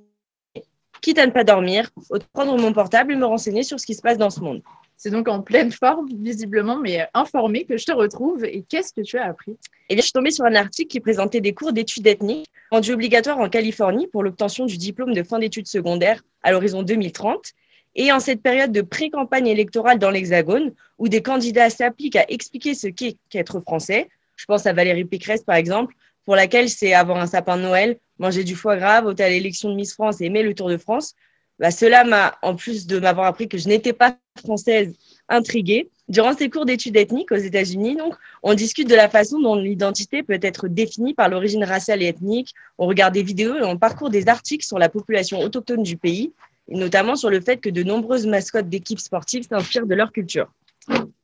[1.01, 3.95] Quitte à ne pas dormir, autant prendre mon portable et me renseigner sur ce qui
[3.95, 4.63] se passe dans ce monde.
[5.03, 8.45] C'est donc en pleine forme, visiblement, mais informé que je te retrouve.
[8.45, 9.57] Et qu'est-ce que tu as appris?
[9.89, 12.93] Eh bien, je suis tombée sur un article qui présentait des cours d'études ethniques rendus
[12.93, 17.53] obligatoires en Californie pour l'obtention du diplôme de fin d'études secondaires à l'horizon 2030.
[17.95, 22.75] Et en cette période de pré-campagne électorale dans l'Hexagone, où des candidats s'appliquent à expliquer
[22.75, 24.11] ce qu'est qu'être français,
[24.41, 27.99] je pense à Valérie Pécresse par exemple, pour laquelle c'est avoir un sapin de Noël,
[28.19, 30.79] manger du foie gras, voter à l'élection de Miss France et aimer le Tour de
[30.79, 31.15] France,
[31.59, 34.95] bah, cela m'a, en plus de m'avoir appris que je n'étais pas française,
[35.29, 35.91] intriguée.
[36.09, 40.23] Durant ces cours d'études ethniques aux États-Unis, donc, on discute de la façon dont l'identité
[40.23, 42.55] peut être définie par l'origine raciale et ethnique.
[42.79, 46.33] On regarde des vidéos et on parcourt des articles sur la population autochtone du pays,
[46.69, 50.51] et notamment sur le fait que de nombreuses mascottes d'équipes sportives s'inspirent de leur culture.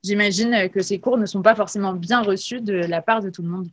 [0.06, 3.42] J'imagine que ces cours ne sont pas forcément bien reçus de la part de tout
[3.42, 3.66] le monde.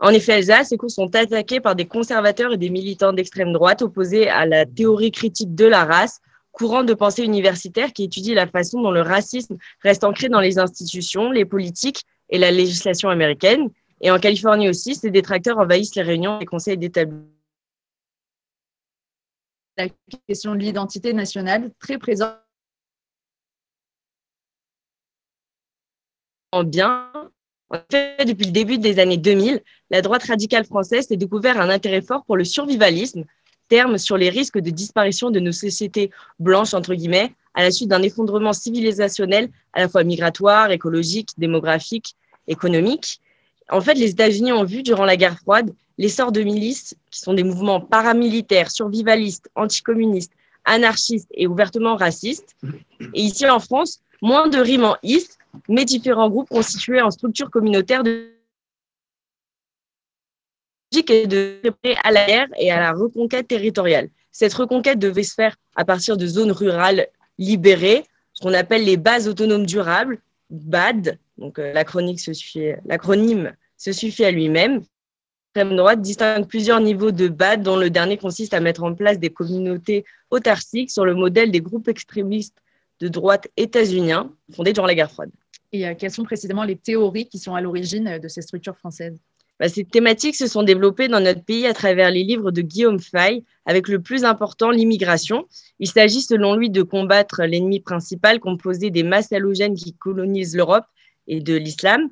[0.00, 3.80] En effet, Elsa, ces cours sont attaqués par des conservateurs et des militants d'extrême droite
[3.80, 6.20] opposés à la théorie critique de la race,
[6.52, 10.58] courant de pensée universitaire qui étudie la façon dont le racisme reste ancré dans les
[10.58, 13.70] institutions, les politiques et la législation américaine.
[14.02, 17.24] Et en Californie aussi, ces détracteurs envahissent les réunions des conseils d'établissement.
[19.78, 19.86] La
[20.28, 22.36] question de l'identité nationale, très présente.
[26.56, 27.10] Bien,
[27.68, 31.68] en fait, depuis le début des années 2000, la droite radicale française s'est découvert un
[31.68, 33.24] intérêt fort pour le survivalisme,
[33.68, 37.90] terme sur les risques de disparition de nos sociétés blanches, entre guillemets, à la suite
[37.90, 43.20] d'un effondrement civilisationnel à la fois migratoire, écologique, démographique, économique.
[43.68, 47.34] En fait, les États-Unis ont vu durant la guerre froide l'essor de milices qui sont
[47.34, 50.32] des mouvements paramilitaires, survivalistes, anticommunistes,
[50.64, 52.56] anarchistes et ouvertement racistes.
[53.12, 55.37] Et ici en France, moins de rimes en is,
[55.68, 58.38] mais différents groupes constitués en structures communautaires de
[61.08, 61.60] et de
[62.02, 64.08] à la guerre et à la reconquête territoriale.
[64.32, 68.96] Cette reconquête devait se faire à partir de zones rurales libérées, ce qu'on appelle les
[68.96, 70.18] bases autonomes durables,
[70.50, 71.18] BAD.
[71.36, 74.82] Donc euh, l'acronyme se suffit, l'acronyme se suffit à lui-même.
[75.54, 79.18] L'extrême droite distingue plusieurs niveaux de BAD, dont le dernier consiste à mettre en place
[79.18, 82.56] des communautés autarciques sur le modèle des groupes extrémistes
[83.00, 85.30] de droite états-uniens fondés durant la guerre froide.
[85.72, 89.18] Et euh, quelles sont précisément les théories qui sont à l'origine de ces structures françaises?
[89.60, 93.00] Bah, Ces thématiques se sont développées dans notre pays à travers les livres de Guillaume
[93.00, 95.46] Fay, avec le plus important, l'immigration.
[95.78, 100.86] Il s'agit selon lui de combattre l'ennemi principal composé des masses halogènes qui colonisent l'Europe
[101.26, 102.08] et de l'islam.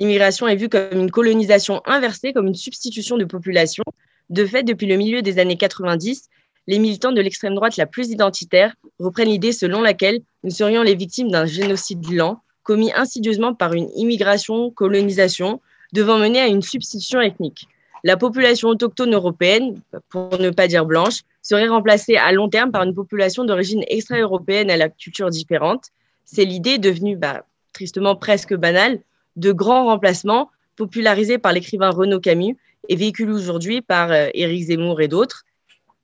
[0.00, 3.84] L'immigration est vue comme une colonisation inversée, comme une substitution de population.
[4.30, 6.28] De fait, depuis le milieu des années 90,
[6.66, 10.94] les militants de l'extrême droite la plus identitaire reprennent l'idée selon laquelle nous serions les
[10.94, 15.60] victimes d'un génocide lent commis insidieusement par une immigration, colonisation,
[15.92, 17.68] devant mener à une substitution ethnique.
[18.02, 22.82] La population autochtone européenne, pour ne pas dire blanche, serait remplacée à long terme par
[22.82, 25.86] une population d'origine extra-européenne à la culture différente.
[26.24, 29.00] C'est l'idée devenue bah, tristement presque banale
[29.36, 32.56] de grands remplacements popularisés par l'écrivain Renaud Camus
[32.88, 35.44] et véhiculés aujourd'hui par euh, Éric Zemmour et d'autres.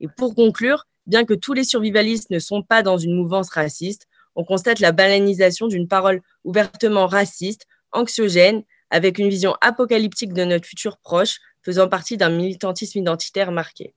[0.01, 4.07] Et pour conclure, bien que tous les survivalistes ne sont pas dans une mouvance raciste,
[4.35, 10.67] on constate la banalisation d'une parole ouvertement raciste, anxiogène, avec une vision apocalyptique de notre
[10.67, 13.95] futur proche, faisant partie d'un militantisme identitaire marqué.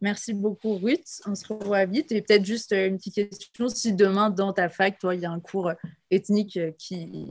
[0.00, 1.20] Merci beaucoup, Ruth.
[1.26, 2.10] On se revoit vite.
[2.10, 3.68] Et peut-être juste une petite question.
[3.68, 5.72] Si demain, dans ta fac, toi, il y a un cours
[6.10, 7.30] ethnique qui,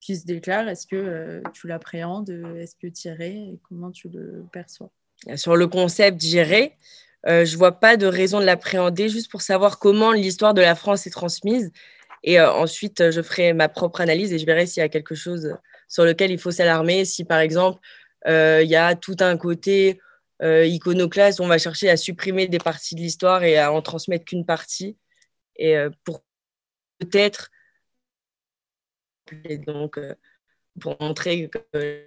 [0.00, 2.30] qui se déclare, est-ce que euh, tu l'appréhendes?
[2.56, 3.54] Est-ce que tu irais?
[3.68, 4.90] Comment tu le perçois?
[5.36, 6.76] Sur le concept, j'irai.
[7.26, 10.74] Euh, je vois pas de raison de l'appréhender, juste pour savoir comment l'histoire de la
[10.74, 11.70] France est transmise.
[12.22, 15.14] Et euh, ensuite, je ferai ma propre analyse et je verrai s'il y a quelque
[15.14, 15.54] chose
[15.88, 17.04] sur lequel il faut s'alarmer.
[17.04, 17.80] Si, par exemple,
[18.26, 19.98] il y a tout un côté
[20.42, 24.24] euh, iconoclaste, on va chercher à supprimer des parties de l'histoire et à en transmettre
[24.24, 24.96] qu'une partie.
[25.56, 26.22] Et euh, pour
[26.98, 27.50] peut-être,
[29.66, 30.14] donc, euh,
[30.80, 32.06] pour montrer que.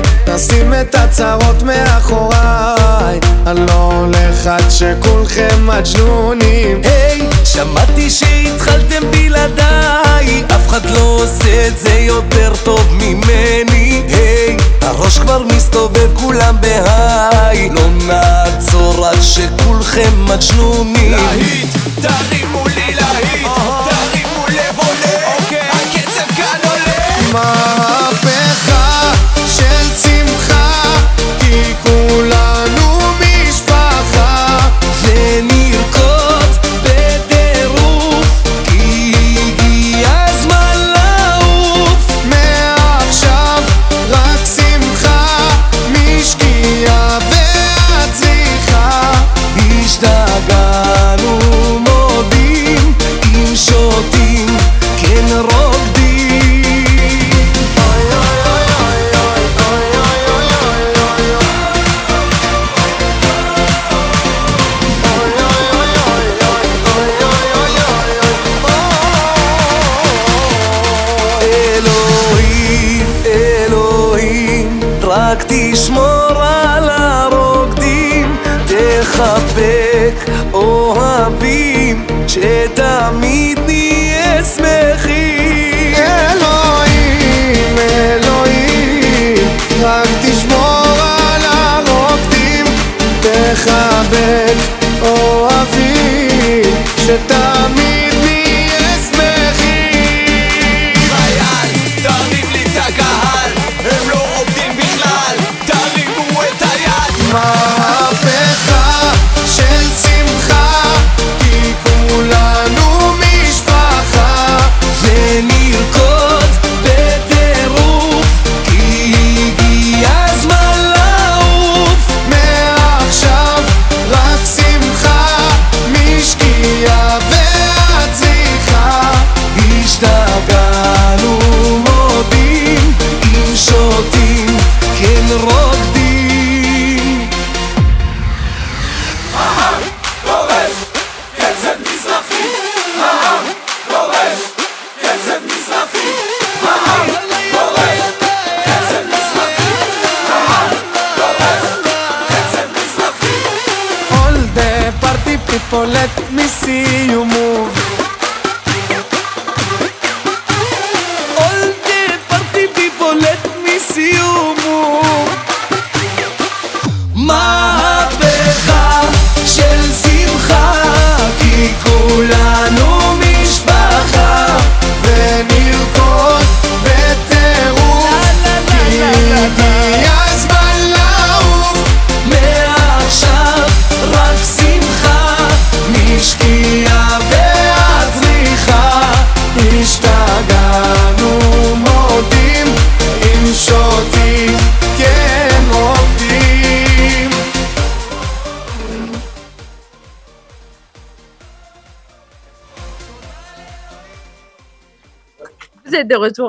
[0.00, 3.20] היי נשים את הצרות מאחוריי.
[3.46, 6.80] אני לא הולך עד שכולכם מג'נונים.
[6.84, 10.44] היי שמעתי שהתחלתם בלעדיי.
[10.54, 14.02] אף אחד לא עושה את זה יותר טוב ממני.
[14.08, 17.70] היי הראש כבר מסתובב כולם בהיי.
[17.70, 21.12] לא נעצור עד שכולכם מג'נונים.
[21.12, 23.48] להיט תרימו לי להיט
[23.84, 25.34] תרימו לב עולה.
[25.72, 27.59] הקצב כאן עולה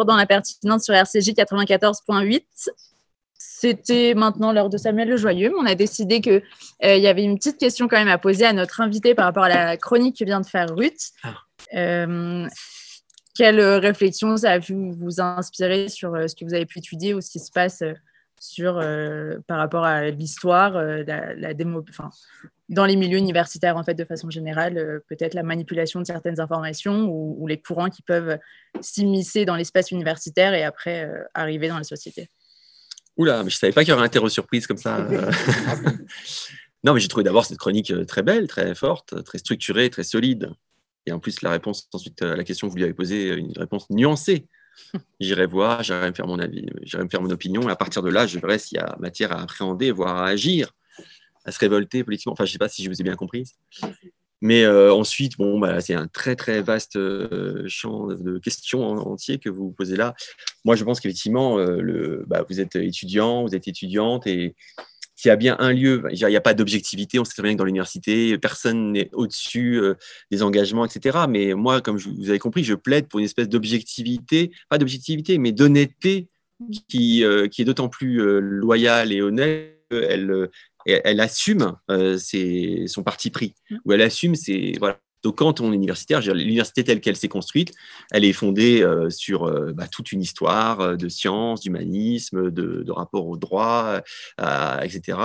[0.05, 2.43] dans la pertinente sur RCJ 94.8.
[3.37, 6.41] C'était maintenant l'heure de Samuel Le Joyeux, on a décidé qu'il
[6.81, 9.49] y avait une petite question quand même à poser à notre invité par rapport à
[9.49, 11.11] la chronique que vient de faire Ruth.
[11.75, 12.47] Euh,
[13.35, 17.21] quelle réflexion ça a pu vous inspirer sur ce que vous avez pu étudier ou
[17.21, 17.83] ce qui se passe
[18.39, 18.79] sur,
[19.47, 22.09] par rapport à l'histoire, la, la démo, enfin,
[22.71, 27.05] dans les milieux universitaires, en fait, de façon générale, peut-être la manipulation de certaines informations
[27.05, 28.39] ou, ou les courants qui peuvent
[28.81, 32.29] s'immiscer dans l'espace universitaire et après arriver dans la société.
[33.17, 34.97] Oula, mais je ne savais pas qu'il y aurait un terreau surprise comme ça.
[36.83, 40.03] non, mais j'ai trouvé d'abord cette chronique euh, très belle, très forte, très structurée, très
[40.03, 40.51] solide.
[41.05, 43.57] Et en plus, la réponse ensuite à la question que vous lui avez posée, une
[43.57, 44.47] réponse nuancée.
[45.19, 47.67] J'irai voir, j'irai me faire mon avis, j'irai me faire mon opinion.
[47.67, 50.27] Et à partir de là, je verrai s'il y a matière à appréhender, voire à
[50.27, 50.71] agir,
[51.45, 52.33] à se révolter politiquement.
[52.33, 53.55] Enfin, je ne sais pas si je vous ai bien comprise.
[54.41, 59.37] Mais euh, ensuite, bon, bah, c'est un très très vaste euh, champ de questions entier
[59.37, 60.15] que vous posez là.
[60.65, 64.55] Moi, je pense qu'effectivement, euh, bah, vous êtes étudiant, vous êtes étudiante, et
[65.15, 67.19] s'il y a bien un lieu, il n'y a pas d'objectivité.
[67.19, 69.79] On sait très bien que dans l'université, personne n'est au-dessus
[70.31, 71.19] des engagements, etc.
[71.29, 75.51] Mais moi, comme vous avez compris, je plaide pour une espèce d'objectivité, pas d'objectivité, mais
[75.51, 76.27] d'honnêteté
[76.89, 79.77] qui, qui est d'autant plus loyale et honnête.
[79.91, 80.49] Elle,
[80.85, 82.17] elle assume euh,
[82.87, 83.75] son parti pris, mmh.
[83.85, 84.75] ou elle assume ses.
[84.79, 84.99] Voilà.
[85.23, 87.73] Donc, quand on est universitaire, l'université telle qu'elle s'est construite,
[88.11, 92.91] elle est fondée euh, sur euh, bah, toute une histoire de sciences, d'humanisme, de, de,
[92.91, 94.01] rapport au droit,
[94.81, 95.19] etc.,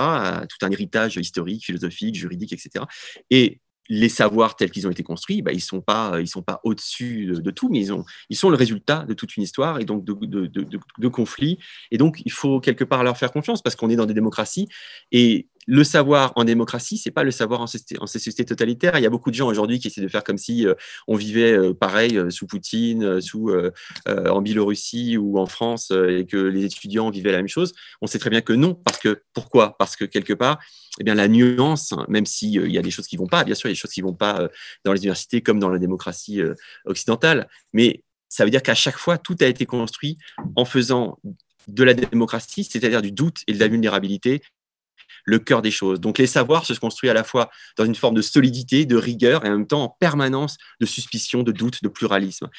[0.47, 2.85] tout un héritage historique, philosophique, juridique, etc.
[3.31, 3.59] Et
[3.89, 6.59] les savoirs tels qu'ils ont été construits, bah, ils ne sont pas, ils sont pas
[6.63, 9.85] au-dessus de, tout, mais ils, ont, ils sont le résultat de toute une histoire et
[9.85, 11.59] donc de, de, de, conflits.
[11.91, 14.67] Et donc, il faut quelque part leur faire confiance parce qu'on est dans des démocraties.
[15.11, 18.97] Et le savoir en démocratie, c'est pas le savoir en, société totalitaire.
[18.97, 20.73] Il y a beaucoup de gens aujourd'hui qui essaient de faire comme si euh,
[21.07, 23.51] on vivait euh, pareil euh, sous Poutine, sous,
[24.07, 27.73] en Biélorussie ou en France et que les étudiants vivaient la même chose.
[28.01, 28.73] On sait très bien que non.
[28.73, 29.75] Parce que, pourquoi?
[29.77, 30.59] Parce que quelque part,
[30.99, 33.67] eh bien, la nuance, même s'il y a des choses qui vont pas, bien sûr,
[33.67, 34.47] il y a des choses qui vont pas
[34.85, 36.41] dans les universités comme dans la démocratie
[36.85, 40.17] occidentale, mais ça veut dire qu'à chaque fois, tout a été construit
[40.55, 41.19] en faisant
[41.67, 44.41] de la démocratie, c'est-à-dire du doute et de la vulnérabilité,
[45.27, 45.99] le cœur des choses.
[45.99, 49.45] Donc les savoirs se construisent à la fois dans une forme de solidité, de rigueur
[49.45, 52.49] et en même temps en permanence de suspicion, de doute, de pluralisme.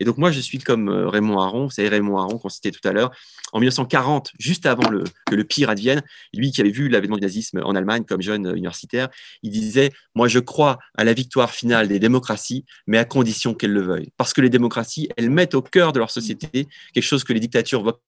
[0.00, 2.72] Et donc moi, je suis comme euh, Raymond Aron, vous savez Raymond Aron qu'on citait
[2.72, 3.12] tout à l'heure,
[3.52, 6.02] en 1940, juste avant le, que le pire advienne,
[6.34, 9.08] lui qui avait vu l'avènement du nazisme en Allemagne comme jeune euh, universitaire,
[9.44, 13.72] il disait, moi je crois à la victoire finale des démocraties, mais à condition qu'elles
[13.72, 14.10] le veuillent.
[14.16, 17.40] Parce que les démocraties, elles mettent au cœur de leur société quelque chose que les
[17.40, 18.00] dictatures voient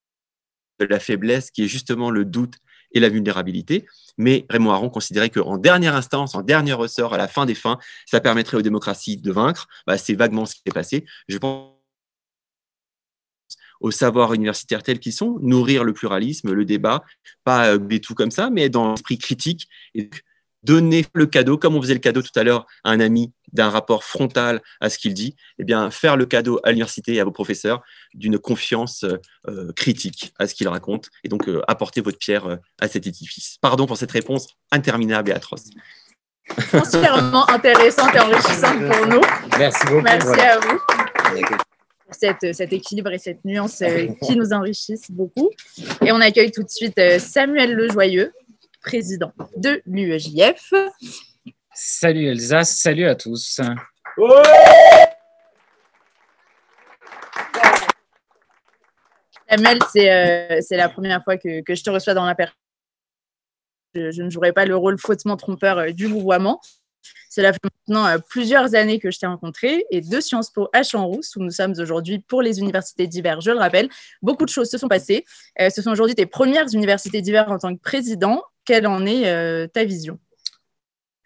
[0.80, 2.57] de la faiblesse, qui est justement le doute
[2.95, 3.84] et la vulnérabilité.
[4.16, 7.78] Mais Raymond Aron considérait qu'en dernière instance, en dernier ressort, à la fin des fins,
[8.07, 9.66] ça permettrait aux démocraties de vaincre.
[9.86, 11.05] Bah, c'est vaguement ce qui est passé.
[11.28, 11.70] Je pense
[13.80, 17.05] aux savoirs universitaires tels qu'ils sont, nourrir le pluralisme, le débat,
[17.42, 19.68] pas des euh, tout comme ça, mais dans l'esprit critique.
[19.95, 20.09] Et
[20.62, 23.71] donner le cadeau, comme on faisait le cadeau tout à l'heure à un ami d'un
[23.71, 27.25] rapport frontal à ce qu'il dit, eh bien, faire le cadeau à l'université et à
[27.25, 27.83] vos professeurs
[28.13, 29.05] d'une confiance
[29.49, 33.07] euh, critique à ce qu'il raconte et donc euh, apporter votre pierre euh, à cet
[33.07, 33.57] édifice.
[33.61, 35.71] Pardon pour cette réponse interminable et atroce.
[36.59, 39.23] Foncièrement intéressante et enrichissante pour nous.
[39.59, 40.03] Merci beaucoup.
[40.03, 40.79] Merci à vous
[42.05, 43.83] pour cette, cet équilibre et cette nuance
[44.23, 45.51] qui nous enrichissent beaucoup.
[46.05, 48.33] Et on accueille tout de suite Samuel Lejoyeux,
[48.83, 50.75] président de l'UEJF.
[51.77, 53.61] Salut Elsa, salut à tous.
[59.51, 62.55] Samuel, euh, c'est la première fois que, je te reçois dans la personne.
[63.97, 66.61] Je, ne jouerai pas le rôle faussement trompeur euh, du vouvoiement.
[67.29, 70.85] Cela fait maintenant euh, plusieurs années que je t'ai rencontré et de Sciences Po à
[70.85, 73.89] Champs-Rousse, où nous sommes aujourd'hui pour les universités d'hiver, je le rappelle.
[74.22, 75.25] Beaucoup de choses se sont passées.
[75.59, 78.45] ce sont aujourd'hui tes premières universités d'hiver en tant que président.
[78.64, 80.18] Quelle en est ta vision?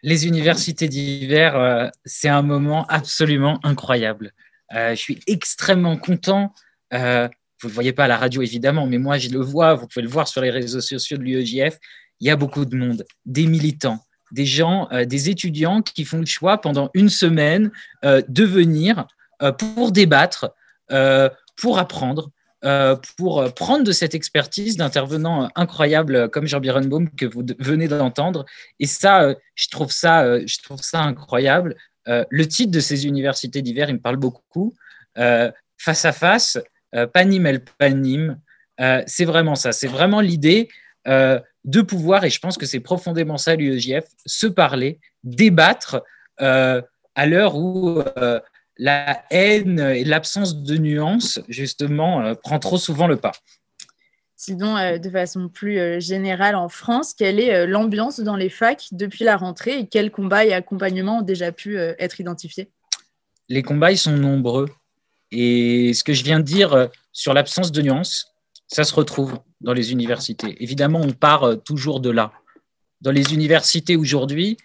[0.03, 4.32] Les universités d'hiver, euh, c'est un moment absolument incroyable.
[4.74, 6.55] Euh, je suis extrêmement content.
[6.92, 7.28] vous ne
[7.64, 9.74] le voyez pas à la radio, évidemment, mais moi, je le vois.
[9.74, 11.78] Vous pouvez le voir sur les réseaux sociaux de l'UEJF.
[12.20, 16.26] Il y a beaucoup de monde, des militants, des gens, des étudiants qui font le
[16.26, 17.70] choix pendant une semaine
[18.03, 19.07] de venir
[19.59, 20.53] pour débattre,
[21.57, 22.38] pour apprendre, euh,
[23.16, 27.88] pour euh, prendre de cette expertise d'intervenants euh, incroyables comme Jean Birenbaum que vous venez
[27.88, 28.44] d'entendre.
[28.80, 31.76] Et ça, je trouve ça, je trouve ça incroyable.
[32.06, 34.74] le titre de ces universités d'hiver, il me parle beaucoup.
[35.14, 36.59] face à face,
[37.12, 38.38] panim el panim,
[39.06, 39.72] c'est vraiment ça.
[39.72, 40.68] C'est vraiment l'idée
[41.06, 46.02] de pouvoir, et je pense que c'est profondément ça l'UEJF, se parler, débattre
[46.38, 48.02] à l'heure où
[48.79, 53.33] la haine et l'absence de nuances, justement, euh, prend trop souvent le pas.
[54.37, 58.87] Sinon, euh, de façon plus euh, générale en France, quelle est l'ambiance dans les facs
[58.93, 62.70] depuis la rentrée et quels combats et accompagnements ont déjà pu être identifiés?
[63.49, 64.68] Les combats, ils sont nombreux.
[65.33, 68.33] Et ce que je viens de dire sur l'absence de nuances,
[68.68, 70.62] ça se retrouve dans les universités.
[70.62, 72.33] Évidemment, on part toujours de là.
[73.01, 74.57] Dans les universités aujourd'hui,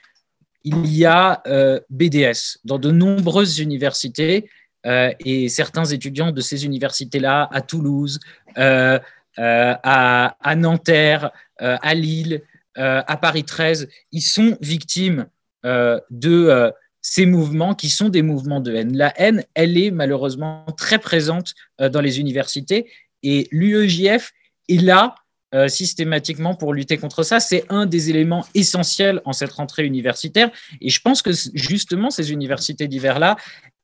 [0.63, 4.49] il y a euh, BDS dans de nombreuses universités
[4.85, 8.19] et certains étudiants de ces universités-là, à Toulouse,
[8.57, 8.99] à,
[9.37, 12.41] à, Nanterre, à Lille,
[12.75, 15.27] à Paris 13, ils sont victimes
[15.63, 18.97] de ces mouvements qui sont des mouvements de haine.
[18.97, 22.89] La haine, elle est malheureusement très présente euh, dans les universités
[23.21, 24.31] et l'UEJF
[24.69, 25.13] est là
[25.53, 27.39] euh, systématiquement pour lutter contre ça.
[27.39, 30.51] C'est un des éléments essentiels en cette rentrée universitaire
[30.81, 33.35] et je pense que justement ces universités d'hiver-là,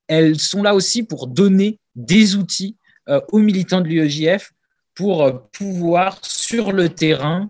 [0.07, 2.76] elles sont là aussi pour donner des outils
[3.07, 4.51] euh, aux militants de l'UEJF
[4.95, 7.49] pour pouvoir sur le terrain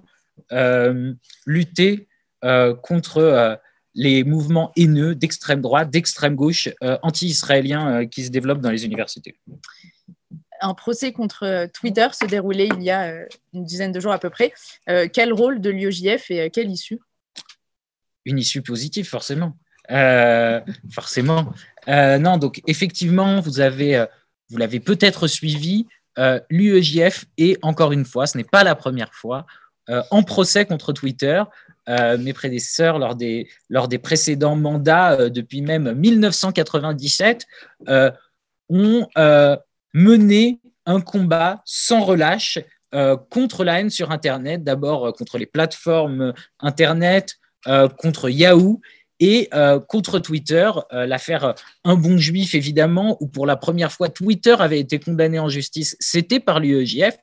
[1.46, 2.08] lutter
[2.82, 3.60] contre
[4.00, 8.86] les mouvements haineux d'extrême droite, d'extrême gauche, euh, anti-israéliens euh, qui se développent dans les
[8.86, 9.36] universités.
[10.62, 14.20] Un procès contre euh, Twitter se déroulait il y a une dizaine de jours à
[14.20, 14.54] peu près.
[15.14, 17.00] quel rôle de l'IOJF et quelle issue?
[18.26, 19.58] Une issue positive, forcément.
[20.92, 21.54] forcément.
[21.88, 24.06] non, donc effectivement, vous avez,
[24.50, 25.88] vous l'avez peut-être suivi,
[26.50, 29.46] l'UEJF est encore une fois, ce n'est pas la première fois,
[29.88, 31.42] en procès contre Twitter
[31.90, 37.48] euh, mes prédécesseurs lors des, lors des précédents mandats, euh, depuis même 1997,
[37.88, 38.12] euh,
[38.70, 39.08] ont
[39.94, 42.60] mené un combat sans relâche
[43.30, 47.38] contre la haine sur Internet, d'abord contre les plateformes Internet,
[48.00, 48.82] contre Yahoo
[49.20, 49.48] et
[49.88, 54.98] contre Twitter, l'affaire Un bon juif, évidemment, où pour la première fois Twitter avait été
[54.98, 57.20] condamné en justice, c'était par l'UEJF.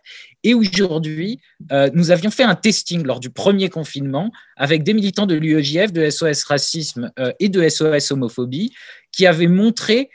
[0.46, 1.40] Et aujourd'hui,
[1.72, 5.92] euh, nous avions fait un testing lors du premier confinement avec des militants de l'UEJF,
[5.92, 8.72] de SOS Racisme euh, et de SOS Homophobie,
[9.10, 10.08] qui avaient montré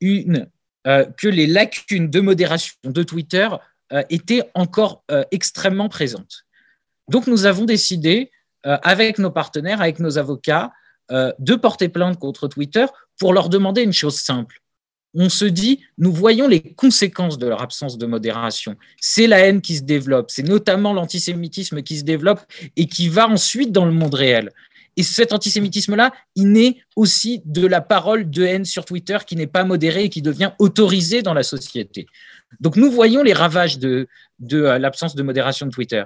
[0.00, 0.46] une, euh,
[0.84, 3.48] que les lacunes de modération de Twitter
[4.10, 6.44] étaient encore extrêmement présentes.
[7.08, 8.30] Donc nous avons décidé,
[8.64, 10.72] avec nos partenaires, avec nos avocats,
[11.10, 12.86] de porter plainte contre Twitter
[13.18, 14.62] pour leur demander une chose simple
[15.14, 18.76] on se dit, nous voyons les conséquences de leur absence de modération.
[19.00, 22.40] C'est la haine qui se développe, c'est notamment l'antisémitisme qui se développe
[22.76, 24.50] et qui va ensuite dans le monde réel.
[24.96, 29.46] Et cet antisémitisme-là, il naît aussi de la parole de haine sur Twitter qui n'est
[29.46, 32.06] pas modérée et qui devient autorisée dans la société.
[32.60, 34.08] Donc nous voyons les ravages de,
[34.52, 36.04] euh, l'absence de modération de Twitter.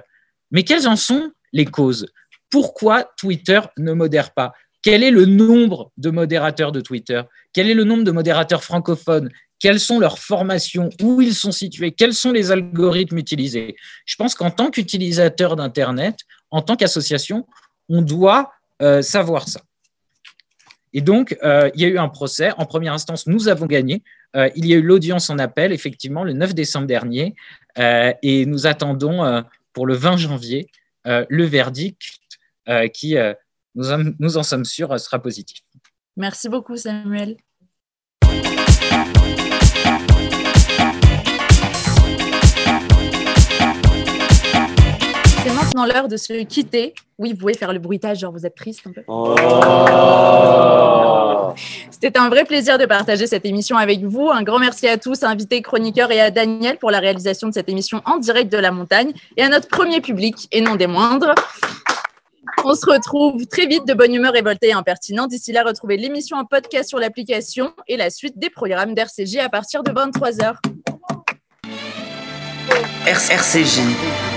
[0.51, 2.07] Mais quelles en sont les causes?
[2.49, 4.53] Pourquoi Twitter ne modère pas?
[4.81, 7.21] Quel est le nombre de modérateurs de Twitter?
[7.51, 9.29] Quel est le nombre de modérateurs francophones?
[9.59, 10.89] Quelles sont leurs formations?
[11.01, 11.91] Où ils sont situés?
[11.91, 13.75] Quels sont les algorithmes utilisés?
[14.05, 16.19] Je pense qu'en tant qu'utilisateur d'Internet,
[16.51, 17.45] en tant qu'association,
[17.89, 19.61] on doit euh, savoir ça.
[20.93, 22.51] Et donc, euh, il y a eu un procès.
[22.57, 24.03] En première instance, nous avons gagné.
[24.35, 27.35] Euh, il y a eu l'audience en appel, effectivement, le 9 décembre dernier.
[27.77, 30.67] et nous attendons pour le 20 janvier
[31.05, 32.01] le verdict
[32.93, 33.15] qui
[33.75, 35.59] nous, en sommes sûrs, sera positif.
[36.15, 37.37] Merci beaucoup, Samuel.
[45.77, 46.93] Maintenant l'heure de se quitter.
[47.17, 49.01] Oui, vous pouvez faire le bruitage, genre vous êtes triste un peu.
[49.07, 49.35] Oh.
[51.91, 54.29] C'était un vrai plaisir de partager cette émission avec vous.
[54.29, 57.69] Un grand merci à tous, invités, chroniqueurs et à Daniel pour la réalisation de cette
[57.69, 61.33] émission en direct de la montagne et à notre premier public et non des moindres.
[62.63, 65.29] On se retrouve très vite de bonne humeur révoltée et impertinente.
[65.29, 69.49] D'ici là, retrouvez l'émission en podcast sur l'application et la suite des programmes d'RCJ à
[69.49, 70.55] partir de 23h.
[73.05, 74.36] RCJ